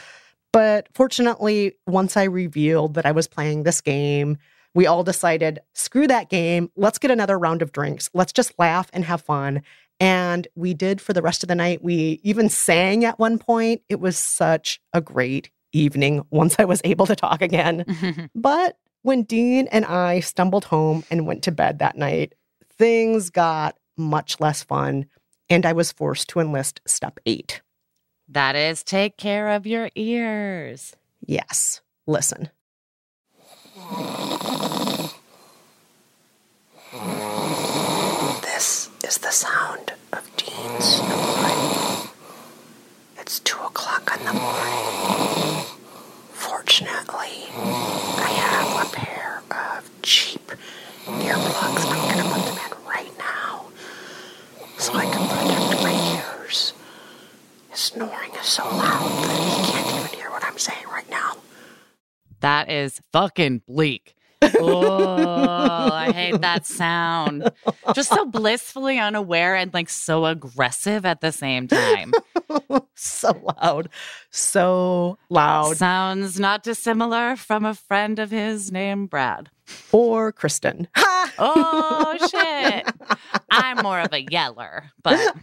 [0.52, 4.38] But fortunately, once I revealed that I was playing this game,
[4.74, 6.72] we all decided, screw that game.
[6.76, 8.10] Let's get another round of drinks.
[8.14, 9.62] Let's just laugh and have fun.
[10.00, 11.84] And we did for the rest of the night.
[11.84, 13.82] We even sang at one point.
[13.90, 18.30] It was such a great evening once I was able to talk again.
[18.36, 22.36] but when Dean and I stumbled home and went to bed that night,
[22.78, 25.06] things got much less fun,
[25.50, 27.62] and I was forced to enlist step eight.
[28.28, 30.96] That is take care of your ears.
[31.26, 32.50] Yes, listen.
[38.42, 42.10] This is the sound of Dean snoring.
[43.18, 45.66] It's two o'clock in the morning.
[46.32, 50.52] Fortunately, I have a pair of cheap
[51.08, 51.86] earplugs.
[51.90, 53.66] I'm gonna put them in right now
[54.78, 56.74] so I can protect my ears.
[57.72, 61.38] His snoring is so loud that he can't even hear what I'm saying right now.
[62.42, 64.14] That is fucking bleak.
[64.42, 67.50] Oh, I hate that sound.
[67.94, 72.14] Just so blissfully unaware and like so aggressive at the same time.
[72.96, 73.90] so loud.
[74.32, 75.78] So loud.
[75.78, 79.50] Sounds not dissimilar from a friend of his named Brad.
[79.92, 80.88] Or Kristen.
[80.98, 82.88] oh, shit.
[83.52, 85.36] I'm more of a yeller, but.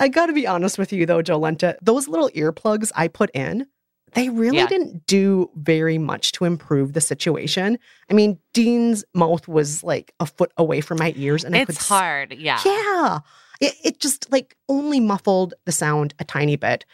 [0.00, 1.76] I gotta be honest with you though, Jolenta.
[1.80, 3.66] Those little earplugs I put in,
[4.14, 4.66] they really Yeah.
[4.66, 7.78] didn't do very much to improve the situation.
[8.10, 11.74] I mean, Dean's mouth was like a foot away from my ears, and I could
[11.76, 12.32] it's hard.
[12.32, 12.60] Yeah.
[12.64, 13.18] Yeah.
[13.60, 16.84] It, it just like only muffled the sound a tiny bit.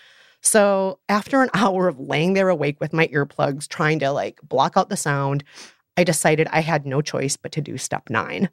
[0.42, 4.76] So after an hour of laying there awake with my earplugs, trying to like block
[4.76, 5.44] out the sound,
[5.96, 8.48] I decided I had no choice but to do step nine.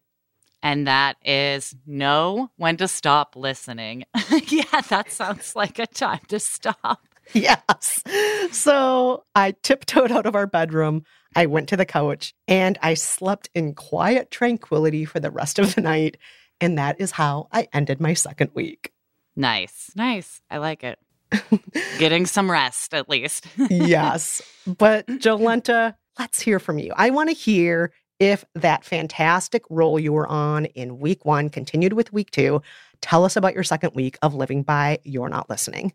[0.64, 4.06] And that is know when to stop listening.
[4.48, 7.00] yeah, that sounds like a time to stop.
[7.34, 8.04] Yes.
[8.52, 11.04] So I tiptoed out of our bedroom.
[11.36, 15.76] I went to the couch and I slept in quiet tranquility for the rest of
[15.76, 16.18] the night.
[16.60, 18.92] And that is how I ended my second week.
[19.36, 19.92] Nice.
[19.96, 20.42] Nice.
[20.50, 21.00] I like it.
[22.00, 23.46] Getting some rest at least.
[23.70, 24.42] yes.
[24.66, 26.94] But Jolenta, let's hear from you.
[26.96, 31.94] I want to hear if that fantastic role you were on in week one continued
[31.94, 32.62] with week two.
[33.02, 35.94] Tell us about your second week of living by You're Not Listening.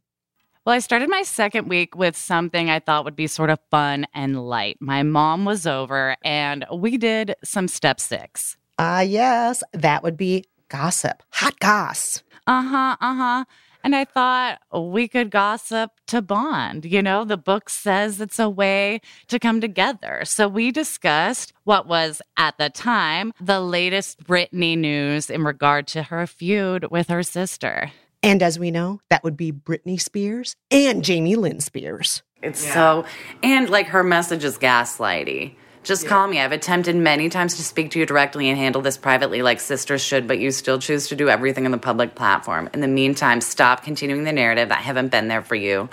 [0.64, 4.06] Well, I started my second week with something I thought would be sort of fun
[4.14, 4.76] and light.
[4.78, 8.56] My mom was over and we did some step six.
[8.78, 12.22] Ah, yes, that would be gossip, hot goss.
[12.46, 13.44] Uh huh, uh huh.
[13.82, 16.84] And I thought we could gossip to bond.
[16.84, 20.22] You know, the book says it's a way to come together.
[20.24, 26.04] So we discussed what was at the time the latest Britney news in regard to
[26.04, 27.90] her feud with her sister.
[28.22, 32.22] And as we know, that would be Britney Spears and Jamie Lynn Spears.
[32.42, 33.04] It's so,
[33.42, 35.54] and like her message is gaslighty.
[35.84, 36.38] Just call me.
[36.38, 40.00] I've attempted many times to speak to you directly and handle this privately like sisters
[40.00, 42.70] should, but you still choose to do everything on the public platform.
[42.72, 45.88] In the meantime, stop continuing the narrative that I haven't been there for you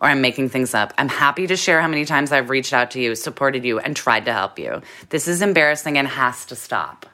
[0.00, 0.94] or I'm making things up.
[0.96, 3.94] I'm happy to share how many times I've reached out to you, supported you, and
[3.94, 4.80] tried to help you.
[5.10, 7.04] This is embarrassing and has to stop.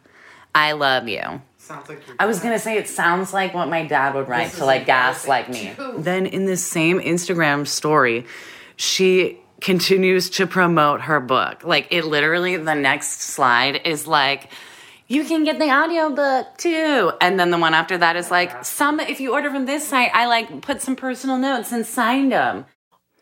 [0.55, 1.43] I love you.
[1.71, 4.51] Sounds like you're I was gonna say it sounds like what my dad would write
[4.55, 5.73] to like gas like me.
[5.77, 5.95] too.
[5.99, 8.27] Then in this same Instagram story,
[8.75, 11.63] she continues to promote her book.
[11.63, 14.51] Like it literally the next slide is like
[15.07, 17.13] you can get the audiobook too.
[17.21, 20.11] And then the one after that is like some if you order from this site,
[20.13, 22.67] I like put some personal notes and signed them.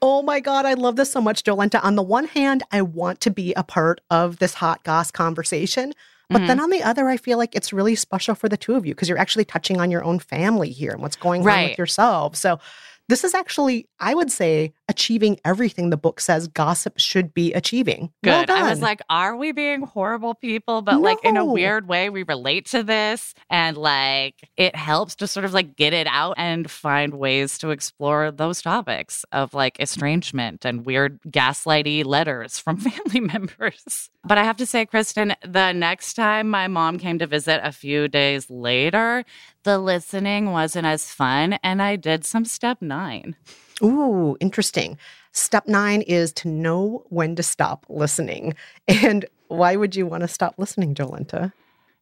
[0.00, 1.84] Oh my God, I love this so much, Jolenta.
[1.84, 5.92] On the one hand, I want to be a part of this hot goss conversation.
[6.30, 6.64] But then mm-hmm.
[6.64, 9.08] on the other, I feel like it's really special for the two of you because
[9.08, 12.36] you're actually touching on your own family here and what's going on with yourself.
[12.36, 12.60] So
[13.08, 18.12] this is actually, I would say, achieving everything the book says gossip should be achieving.
[18.22, 18.50] Well Good.
[18.50, 20.82] I was like, are we being horrible people?
[20.82, 25.26] But like in a weird way, we relate to this and like it helps to
[25.26, 29.80] sort of like get it out and find ways to explore those topics of like
[29.80, 34.10] estrangement and weird gaslighty letters from family members.
[34.24, 37.72] But I have to say, Kristen, the next time my mom came to visit a
[37.72, 39.24] few days later,
[39.64, 43.36] the listening wasn't as fun and I did some step nine.
[43.82, 44.98] Ooh, interesting.
[45.32, 48.54] Step nine is to know when to stop listening.
[48.88, 51.52] And why would you want to stop listening, Jolenta?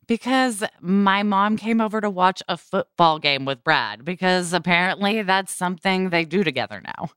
[0.06, 5.52] Because my mom came over to watch a football game with Brad, because apparently that's
[5.52, 7.10] something they do together now.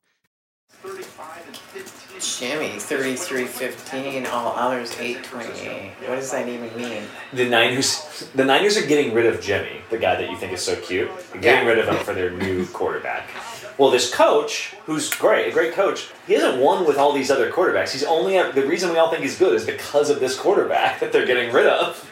[2.19, 5.91] Jimmy, 3315, all others 828.
[6.07, 7.03] What does that even mean?
[7.33, 10.61] The Niners, the Niners are getting rid of Jimmy, the guy that you think is
[10.61, 11.09] so cute.
[11.31, 11.69] They're getting Yeah.
[11.73, 13.29] rid of him for their new quarterback.
[13.77, 17.49] Well, this coach, who's great, a great coach, he hasn't won with all these other
[17.49, 17.91] quarterbacks.
[17.91, 21.13] He's only the reason we all think he's good is because of this quarterback that
[21.13, 22.05] they're getting rid of.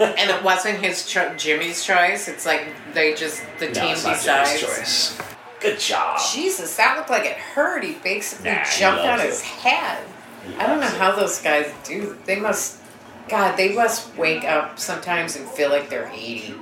[0.00, 2.28] And it wasn't his cho- Jimmy's choice.
[2.28, 5.18] It's like they just the No, team it's not decides.
[5.60, 5.88] Jimmy's choice.
[5.88, 6.20] Good job.
[6.32, 7.84] Jesus, that looked like it hurt.
[7.84, 9.46] He basically Nah, he jumped on loves his it.
[9.46, 10.06] head.
[10.46, 12.16] He I don't know loves how those guys do.
[12.24, 12.80] They must,
[13.28, 16.54] God, they must wake up sometimes and feel like they're 80.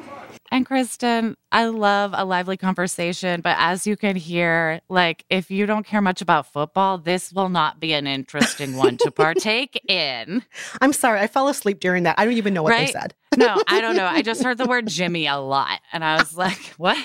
[0.51, 5.67] And Kristen, I love a lively conversation, but as you can hear, like if you
[5.67, 10.45] don't care much about football, this will not be an interesting one to partake in.
[10.81, 12.21] I'm sorry, I fell asleep during that.
[12.21, 13.15] I don't even know what they said.
[13.35, 14.07] No, I don't know.
[14.07, 16.99] I just heard the word Jimmy a lot and I was like, what?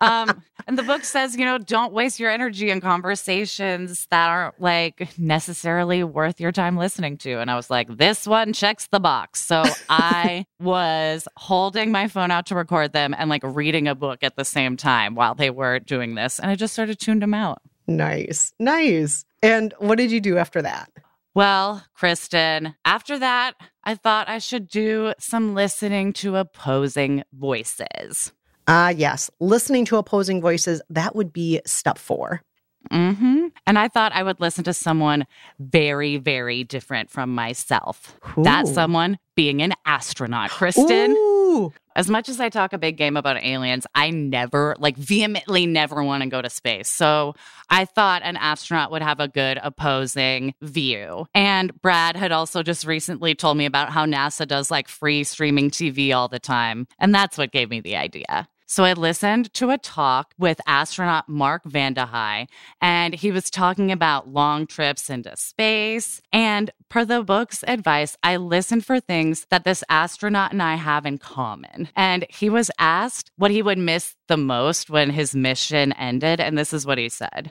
[0.00, 4.60] Um, and the book says, you know, don't waste your energy in conversations that aren't
[4.60, 7.34] like necessarily worth your time listening to.
[7.40, 9.40] And I was like, this one checks the box.
[9.44, 14.22] So I was holding my phone out to record them and like reading a book
[14.22, 16.38] at the same time while they were doing this.
[16.38, 17.60] And I just sort of tuned them out.
[17.86, 19.24] Nice, nice.
[19.42, 20.90] And what did you do after that?
[21.34, 23.54] Well, Kristen, after that,
[23.84, 28.32] I thought I should do some listening to opposing voices.
[28.72, 32.40] Ah, yes, listening to opposing voices, that would be step four.
[32.88, 35.26] hmm And I thought I would listen to someone
[35.58, 38.16] very, very different from myself.
[38.36, 41.16] That someone being an astronaut, Kristen.
[41.18, 41.72] Ooh.
[41.96, 46.04] As much as I talk a big game about aliens, I never, like, vehemently never
[46.04, 46.88] want to go to space.
[46.88, 47.34] So
[47.70, 51.26] I thought an astronaut would have a good opposing view.
[51.34, 55.70] And Brad had also just recently told me about how NASA does like free streaming
[55.70, 56.86] TV all the time.
[57.00, 58.46] And that's what gave me the idea.
[58.70, 62.46] So I listened to a talk with astronaut Mark Vande Hei,
[62.80, 66.22] and he was talking about long trips into space.
[66.32, 71.04] And per the book's advice, I listened for things that this astronaut and I have
[71.04, 71.88] in common.
[71.96, 76.40] And he was asked what he would miss the most when his mission ended.
[76.40, 77.50] And this is what he said.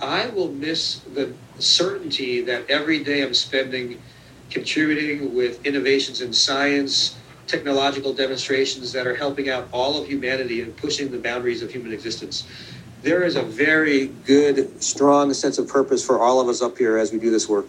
[0.00, 4.00] I will miss the certainty that every day I'm spending
[4.48, 7.14] contributing with innovations in science,
[7.46, 11.92] technological demonstrations that are helping out all of humanity and pushing the boundaries of human
[11.92, 12.44] existence.
[13.02, 16.96] There is a very good, strong sense of purpose for all of us up here
[16.96, 17.68] as we do this work.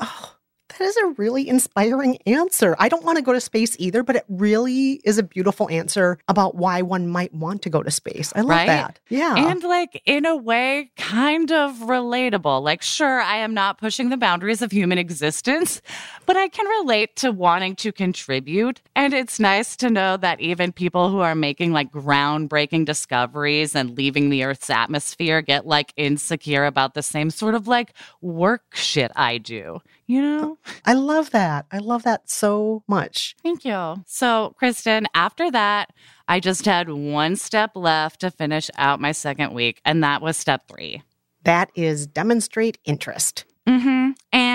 [0.00, 0.35] Oh,
[0.78, 2.76] That is a really inspiring answer.
[2.78, 6.18] I don't want to go to space either, but it really is a beautiful answer
[6.28, 8.32] about why one might want to go to space.
[8.36, 8.66] I love Right?
[8.66, 9.00] that.
[9.08, 9.34] Yeah.
[9.36, 12.62] And like in a way, kind of relatable.
[12.62, 15.80] Like, sure, I am not pushing the boundaries of human existence,
[16.26, 18.82] but I can relate to wanting to contribute.
[18.94, 23.96] And it's nice to know that even people who are making like groundbreaking discoveries and
[23.96, 29.10] leaving the Earth's atmosphere get like insecure about the same sort of like work shit
[29.16, 30.58] I do, you know?
[30.84, 31.66] I love that.
[31.70, 33.36] I love that so much.
[33.42, 34.02] Thank you.
[34.06, 35.90] So, Kristen, after that,
[36.28, 40.36] I just had one step left to finish out my second week, and that was
[40.36, 41.02] step three.
[41.44, 43.44] That is demonstrate interest.
[43.66, 44.45] hmm And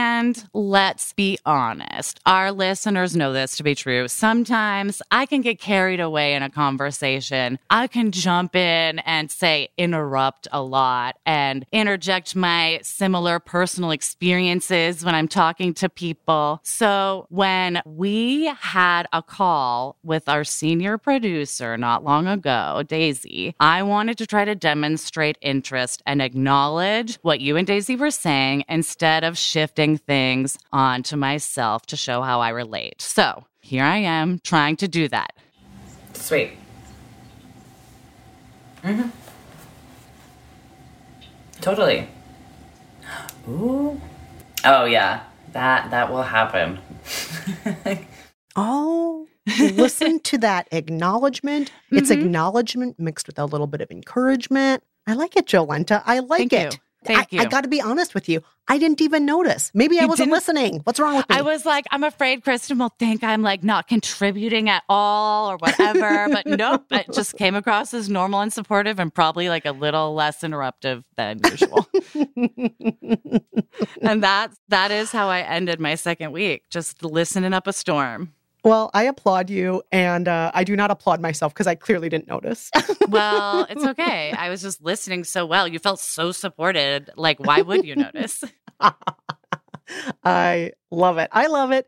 [0.53, 4.07] let's be honest, our listeners know this to be true.
[4.07, 7.59] Sometimes I can get carried away in a conversation.
[7.69, 15.05] I can jump in and say interrupt a lot and interject my similar personal experiences
[15.05, 16.59] when I'm talking to people.
[16.63, 23.83] So when we had a call with our senior producer not long ago, Daisy, I
[23.83, 29.23] wanted to try to demonstrate interest and acknowledge what you and Daisy were saying instead
[29.23, 33.01] of shifting things onto myself to show how I relate.
[33.01, 35.33] So here I am trying to do that.
[36.13, 36.51] Sweet.
[38.83, 39.09] Mm-hmm.
[41.61, 42.07] Totally.
[43.47, 43.99] Ooh.
[44.65, 45.23] Oh yeah,
[45.53, 46.79] that that will happen.
[48.55, 49.27] Oh,
[49.57, 51.71] listen to that acknowledgement.
[51.89, 52.19] It's Mhm.
[52.23, 54.83] acknowledgement mixed with a little bit of encouragement.
[55.07, 56.03] I like it, Jolenta.
[56.05, 56.69] I like Thank you.
[57.03, 57.39] Thank I, you.
[57.41, 58.43] I got to be honest with you.
[58.67, 59.71] I didn't even notice.
[59.73, 60.81] Maybe I wasn't listening.
[60.83, 61.35] What's wrong with me?
[61.35, 65.57] I was like, I'm afraid Kristen will think I'm like not contributing at all or
[65.57, 66.27] whatever.
[66.31, 70.13] but nope, it just came across as normal and supportive and probably like a little
[70.13, 71.87] less interruptive than usual.
[74.01, 78.33] and that that is how I ended my second week, just listening up a storm.
[78.63, 82.27] Well, I applaud you, and uh, I do not applaud myself because I clearly didn't
[82.27, 82.69] notice.
[83.09, 84.31] Well, it's okay.
[84.31, 85.67] I was just listening so well.
[85.67, 87.09] You felt so supported.
[87.17, 88.41] Like, why would you notice?
[90.23, 91.27] I love it.
[91.33, 91.87] I love it.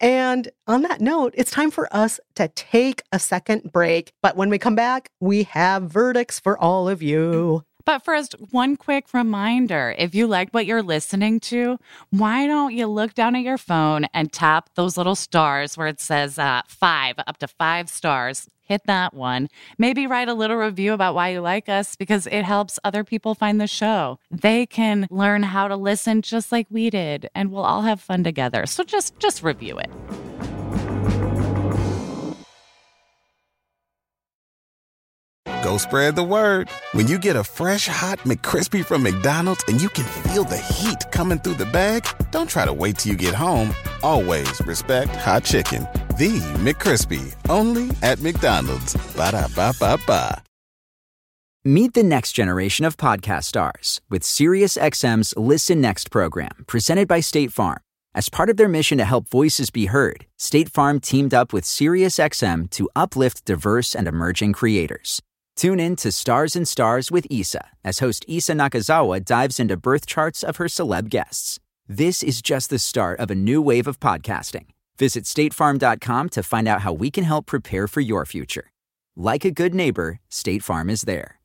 [0.00, 4.12] And on that note, it's time for us to take a second break.
[4.20, 7.64] But when we come back, we have verdicts for all of you.
[7.86, 11.78] But first, one quick reminder if you like what you're listening to,
[12.10, 16.00] why don't you look down at your phone and tap those little stars where it
[16.00, 18.48] says uh, five, up to five stars?
[18.62, 19.48] Hit that one.
[19.76, 23.34] Maybe write a little review about why you like us because it helps other people
[23.34, 24.18] find the show.
[24.30, 28.24] They can learn how to listen just like we did, and we'll all have fun
[28.24, 28.64] together.
[28.64, 29.90] So just just review it.
[35.64, 36.68] Go spread the word.
[36.92, 41.10] When you get a fresh hot McCrispy from McDonald's and you can feel the heat
[41.10, 43.74] coming through the bag, don't try to wait till you get home.
[44.02, 45.84] Always respect hot chicken.
[46.18, 48.92] The McCrispy, only at McDonald's.
[49.16, 50.42] Ba da ba ba ba.
[51.64, 57.52] Meet the next generation of podcast stars with SiriusXM's Listen Next program, presented by State
[57.52, 57.80] Farm.
[58.14, 61.64] As part of their mission to help voices be heard, State Farm teamed up with
[61.64, 65.22] SiriusXM to uplift diverse and emerging creators.
[65.56, 70.06] Tune in to Stars and Stars with Issa as host Issa Nakazawa dives into birth
[70.06, 71.60] charts of her celeb guests.
[71.88, 74.66] This is just the start of a new wave of podcasting.
[74.98, 78.70] Visit statefarm.com to find out how we can help prepare for your future.
[79.16, 81.38] Like a good neighbor, State Farm is there.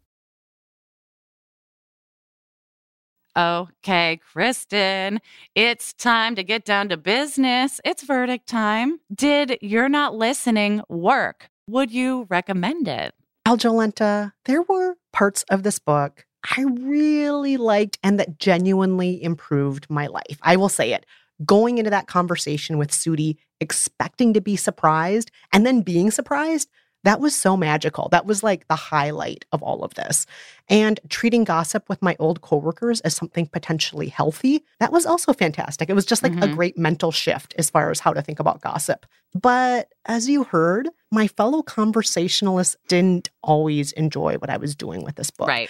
[3.37, 5.19] Okay, Kristen,
[5.55, 7.79] it's time to get down to business.
[7.85, 8.99] It's verdict time.
[9.13, 11.49] Did You're Not Listening work?
[11.67, 13.13] Would you recommend it?
[13.49, 16.23] Aljolenta, there were parts of this book
[16.55, 20.37] I really liked and that genuinely improved my life.
[20.43, 21.03] I will say it.
[21.43, 26.69] Going into that conversation with Sudi, expecting to be surprised and then being surprised,
[27.03, 28.09] that was so magical.
[28.09, 30.25] That was like the highlight of all of this.
[30.67, 35.89] And treating gossip with my old coworkers as something potentially healthy, that was also fantastic.
[35.89, 36.51] It was just like mm-hmm.
[36.51, 39.05] a great mental shift as far as how to think about gossip.
[39.33, 45.15] But as you heard, my fellow conversationalists didn't always enjoy what I was doing with
[45.15, 45.47] this book.
[45.47, 45.69] Right.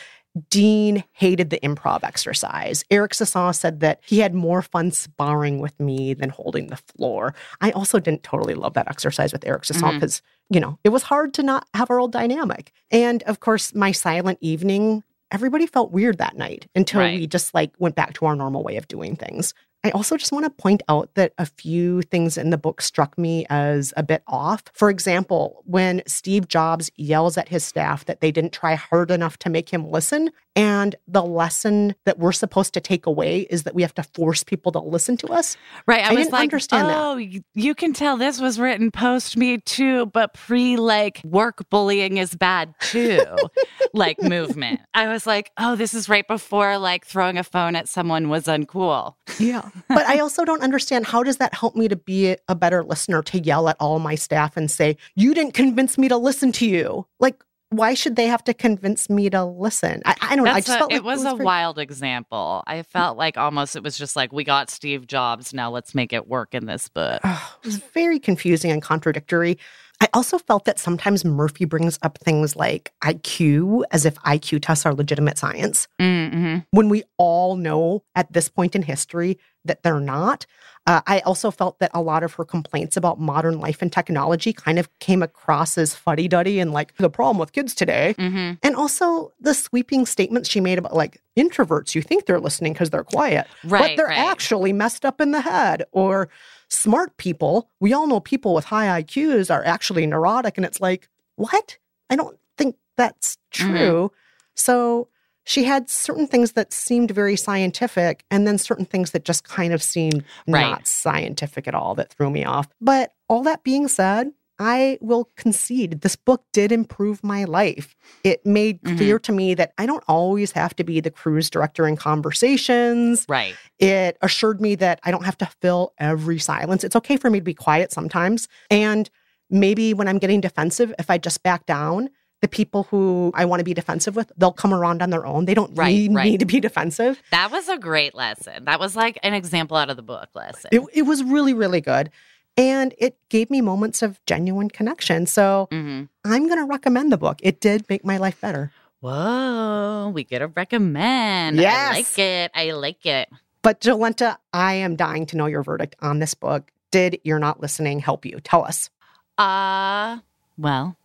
[0.49, 2.83] Dean hated the improv exercise.
[2.91, 7.33] Eric Sasson said that he had more fun sparring with me than holding the floor.
[7.61, 10.25] I also didn't totally love that exercise with Eric Sasson because, mm-hmm.
[10.49, 12.71] You know, it was hard to not have our old dynamic.
[12.91, 17.19] And of course, my silent evening, everybody felt weird that night until right.
[17.19, 19.53] we just like went back to our normal way of doing things.
[19.83, 23.17] I also just want to point out that a few things in the book struck
[23.17, 24.63] me as a bit off.
[24.73, 29.37] For example, when Steve Jobs yells at his staff that they didn't try hard enough
[29.39, 33.75] to make him listen, and the lesson that we're supposed to take away is that
[33.75, 35.55] we have to force people to listen to us.
[35.85, 36.03] Right.
[36.03, 37.43] I, I was didn't like, understand oh, that.
[37.53, 42.35] you can tell this was written post Me Too, but pre like work bullying is
[42.35, 43.23] bad too,
[43.93, 44.81] like movement.
[44.93, 48.45] I was like, oh, this is right before like throwing a phone at someone was
[48.45, 49.15] uncool.
[49.39, 49.69] Yeah.
[49.87, 53.21] but I also don't understand how does that help me to be a better listener
[53.23, 56.65] to yell at all my staff and say, you didn't convince me to listen to
[56.65, 57.05] you?
[57.19, 60.01] Like, why should they have to convince me to listen?
[60.05, 60.51] I, I don't know.
[60.51, 62.63] I just a, felt like it was, it was a wild example.
[62.65, 65.53] I felt like almost it was just like we got Steve Jobs.
[65.53, 67.21] Now let's make it work in this book.
[67.23, 69.59] Oh, it was very confusing and contradictory.
[70.01, 74.85] I also felt that sometimes Murphy brings up things like IQ as if IQ tests
[74.85, 75.87] are legitimate science.
[75.99, 76.59] Mm-hmm.
[76.71, 80.45] When we all know at this point in history that they're not.
[80.87, 84.53] Uh, I also felt that a lot of her complaints about modern life and technology
[84.53, 88.15] kind of came across as fuddy duddy and like the problem with kids today.
[88.17, 88.53] Mm-hmm.
[88.63, 92.89] And also the sweeping statements she made about like introverts, you think they're listening because
[92.89, 94.17] they're quiet, right, but they're right.
[94.17, 95.83] actually messed up in the head.
[95.91, 96.29] Or
[96.69, 100.57] smart people, we all know people with high IQs are actually neurotic.
[100.57, 101.77] And it's like, what?
[102.09, 103.75] I don't think that's Mm-hmm.
[103.75, 104.11] true.
[104.55, 105.07] So
[105.49, 109.73] she had certain things that seemed very scientific and then certain things that just kind
[109.73, 110.61] of seemed Right.
[110.61, 112.67] not scientific at all that threw me off.
[112.79, 117.95] But all that being said, I will concede this book did improve my life.
[118.23, 118.97] It made Mhm.
[118.97, 123.25] clear to me that I don't always have to be the cruise director in conversations.
[123.27, 123.55] Right.
[123.79, 126.83] It assured me that I don't have to fill every silence.
[126.83, 128.47] It's okay for me to be quiet sometimes.
[128.69, 129.09] And
[129.49, 132.09] maybe when I'm getting defensive, if I just back down,
[132.41, 135.45] the people who I want to be defensive with, they'll come around on their own.
[135.45, 136.31] They don't Right, need right.
[136.31, 137.21] me to be defensive.
[137.31, 138.65] That was a great lesson.
[138.65, 140.69] That was like an example out of the book lesson.
[140.71, 142.09] It, it was really, really good.
[142.57, 145.25] And it gave me moments of genuine connection.
[145.25, 147.39] So hmm I'm going to recommend the book.
[147.41, 148.71] It did make my life better.
[149.01, 151.57] Whoa, we get a recommend.
[151.57, 151.91] Yes.
[151.91, 152.51] I like it.
[152.55, 153.29] I like it.
[153.61, 156.71] But Jolenta, I am dying to know your verdict on this book.
[156.91, 158.39] Did You're Not Listening help you?
[158.41, 158.89] Tell us.
[159.37, 160.19] Uh,
[160.57, 160.95] well,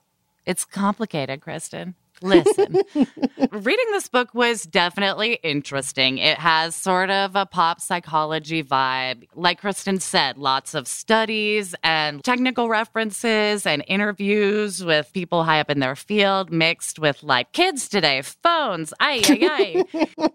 [0.47, 1.95] it's complicated, Kristen.
[2.25, 2.81] Listen,
[3.53, 6.17] reading this book was definitely interesting.
[6.17, 9.29] It has sort of a pop psychology vibe.
[9.35, 15.69] Like Kristen said, lots of studies and technical references and interviews with people high up
[15.69, 20.33] in their field mixed with like kids today, phones, ay, ay, ay.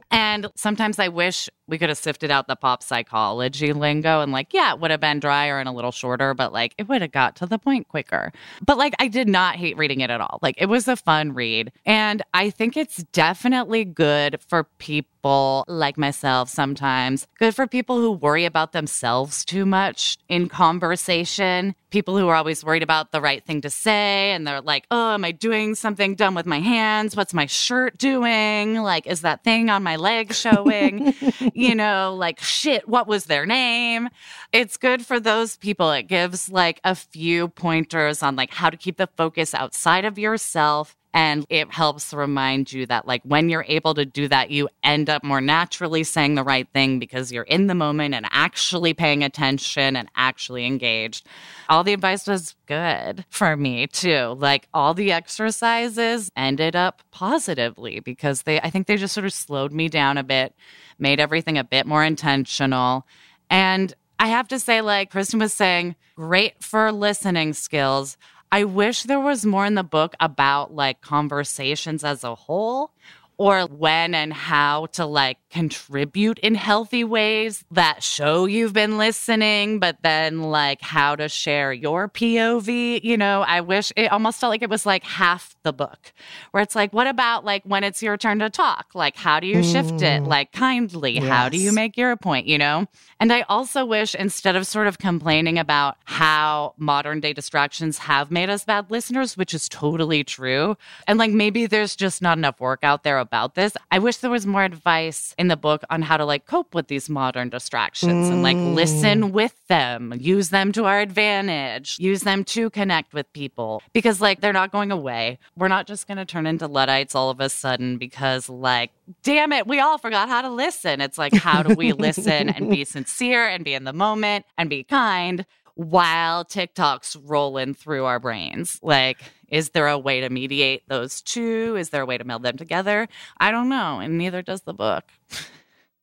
[0.12, 4.52] and sometimes I wish we could have sifted out the pop psychology lingo and like,
[4.52, 7.12] yeah, it would have been drier and a little shorter, but like it would have
[7.12, 8.32] got to the point quicker.
[8.64, 10.38] But like I did not hate reading it at all.
[10.40, 11.72] Like it was a fun read.
[11.84, 18.12] And I think it's definitely good for people like myself sometimes, good for people who
[18.12, 23.44] worry about themselves too much in conversation, people who are always worried about the right
[23.44, 27.16] thing to say and they're like, oh, am I doing something dumb with my hands?
[27.16, 28.76] What's my shirt doing?
[28.76, 31.14] Like, is that thing on my leg showing?
[31.54, 34.08] you know, like, shit, what was their name?
[34.52, 35.90] It's good for those people.
[35.92, 40.18] It gives like a few pointers on like how to keep the focus outside of
[40.18, 44.68] yourself and it helps remind you that, like, when you're able to do that, you
[44.84, 48.94] end up more naturally saying the right thing because you're in the moment and actually
[48.94, 51.26] paying attention and actually engaged.
[51.68, 54.36] All the advice was good for me, too.
[54.38, 59.32] Like, all the exercises ended up positively because they, I think they just sort of
[59.32, 60.54] slowed me down a bit,
[60.98, 63.04] made everything a bit more intentional.
[63.48, 68.18] And I have to say, like Kristen was saying, great for listening skills.
[68.52, 72.90] I wish there was more in the book about like conversations as a whole
[73.36, 79.78] or when and how to like contribute in healthy ways that show you've been listening,
[79.78, 83.02] but then like how to share your POV.
[83.02, 86.12] You know, I wish it almost felt like it was like half the book
[86.52, 88.86] where it's like, what about like when it's your turn to talk?
[88.94, 90.22] Like, how do you shift it?
[90.22, 90.26] Mm.
[90.26, 92.46] Like, kindly, how do you make your point?
[92.46, 92.86] You know?
[93.18, 98.30] And I also wish instead of sort of complaining about how modern day distractions have
[98.30, 100.76] made us bad listeners, which is totally true,
[101.06, 104.30] and like maybe there's just not enough work out there about this, I wish there
[104.30, 108.28] was more advice in the book on how to like cope with these modern distractions
[108.28, 108.74] and like Mm.
[108.74, 114.20] listen with them, use them to our advantage, use them to connect with people because
[114.20, 115.38] like they're not going away.
[115.56, 118.90] We're not just going to turn into Luddites all of a sudden because like,
[119.22, 121.00] damn it, we all forgot how to listen.
[121.00, 124.68] It's like, how do we listen and be sincere and be in the moment and
[124.68, 125.46] be kind?
[125.80, 128.78] While TikTok's rolling through our brains.
[128.82, 131.74] Like, is there a way to mediate those two?
[131.78, 133.08] Is there a way to meld them together?
[133.38, 133.98] I don't know.
[133.98, 135.04] And neither does the book.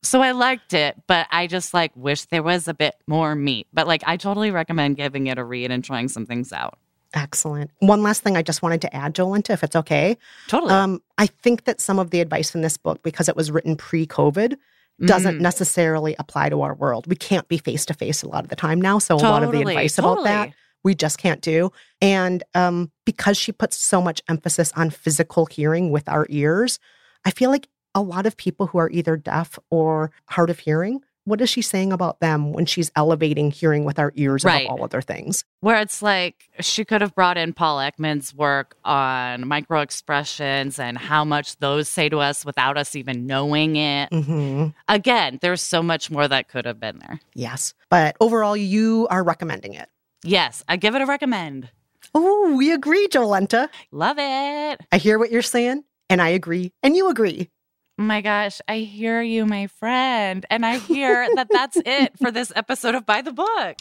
[0.02, 3.68] So I liked it, but I just like wish there was a bit more meat.
[3.72, 6.80] But like I totally recommend giving it a read and trying some things out.
[7.14, 7.70] Excellent.
[7.78, 10.18] One last thing I just wanted to add, Jolenta, if it's okay.
[10.48, 10.74] Totally.
[10.74, 13.76] Um, I think that some of the advice in this book, because it was written
[13.76, 14.58] pre-COVID,
[15.06, 15.42] doesn't Mm.
[15.42, 17.08] necessarily apply to our world.
[17.08, 18.98] We can't be face to face a lot of the time now.
[19.00, 21.72] So a lot of the Totally, advice about that we just can't do.
[22.02, 26.80] And um, because she puts so much emphasis on physical hearing with our ears,
[27.26, 31.02] I feel like a lot of people who are either deaf or hard of hearing,
[31.28, 34.66] what is she saying about them when she's elevating hearing with our ears Right.
[34.66, 35.44] above all other things?
[35.60, 40.98] Where it's like she could have brought in Paul Ekman's work on micro expressions and
[40.98, 44.08] how much those say to us without us even knowing it.
[44.14, 47.20] hmm Again, there's so much more that could have been there.
[47.36, 47.74] Yes.
[47.90, 49.90] But overall, you are recommending it.
[50.24, 51.70] Yes, I give it a recommend.
[52.16, 53.68] Oh, we agree, Jolenta.
[53.92, 54.80] Love it.
[54.92, 57.50] I hear what you're saying, and I agree, and you agree.
[58.00, 60.46] My gosh, I hear you, my friend.
[60.52, 63.78] And I hear that that's it for this episode of By the Book.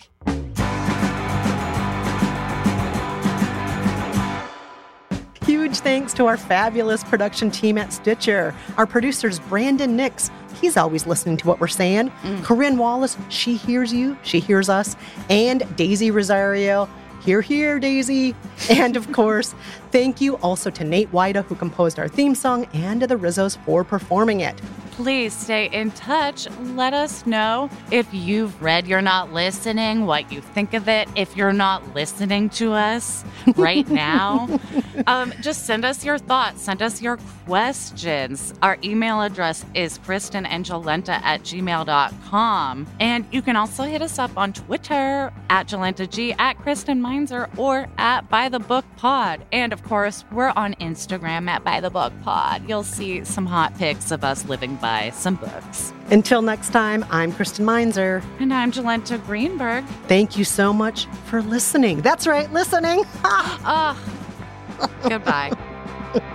[5.44, 8.54] Huge thanks to our fabulous production team at Stitcher.
[8.78, 10.30] Our producers, Brandon Nix.
[10.62, 12.10] He's always listening to what we're saying.
[12.22, 12.42] Mm.
[12.42, 14.96] Corinne Wallace, she hears you, she hears us.
[15.28, 16.88] And Daisy Rosario,
[17.26, 18.34] here, here, Daisy.
[18.70, 19.54] And of course,
[19.90, 23.58] thank you also to Nate Wida, who composed our theme song, and to the Rizzos
[23.64, 24.60] for performing it.
[24.96, 26.48] Please stay in touch.
[26.58, 31.06] Let us know if you've read You're Not Listening, what you think of it.
[31.14, 33.22] If you're not listening to us
[33.56, 34.48] right now,
[35.06, 38.54] um, just send us your thoughts, send us your questions.
[38.62, 42.86] Our email address is kristenandjolenta at gmail.com.
[42.98, 47.86] And you can also hit us up on Twitter at JolentaG, at Kristen Meinzer, or
[47.98, 49.44] at By the Book Pod.
[49.52, 52.66] And of course, we're on Instagram at By the Book Pod.
[52.66, 55.92] You'll see some hot pics of us living by some books.
[56.10, 58.22] Until next time, I'm Kristen Meinzer.
[58.38, 59.84] And I'm Jolenta Greenberg.
[60.06, 62.00] Thank you so much for listening.
[62.02, 63.04] That's right, listening.
[63.68, 63.96] Ah,
[65.08, 65.52] goodbye.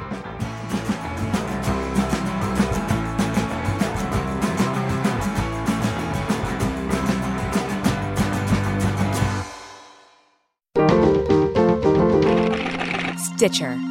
[13.37, 13.90] Stitcher.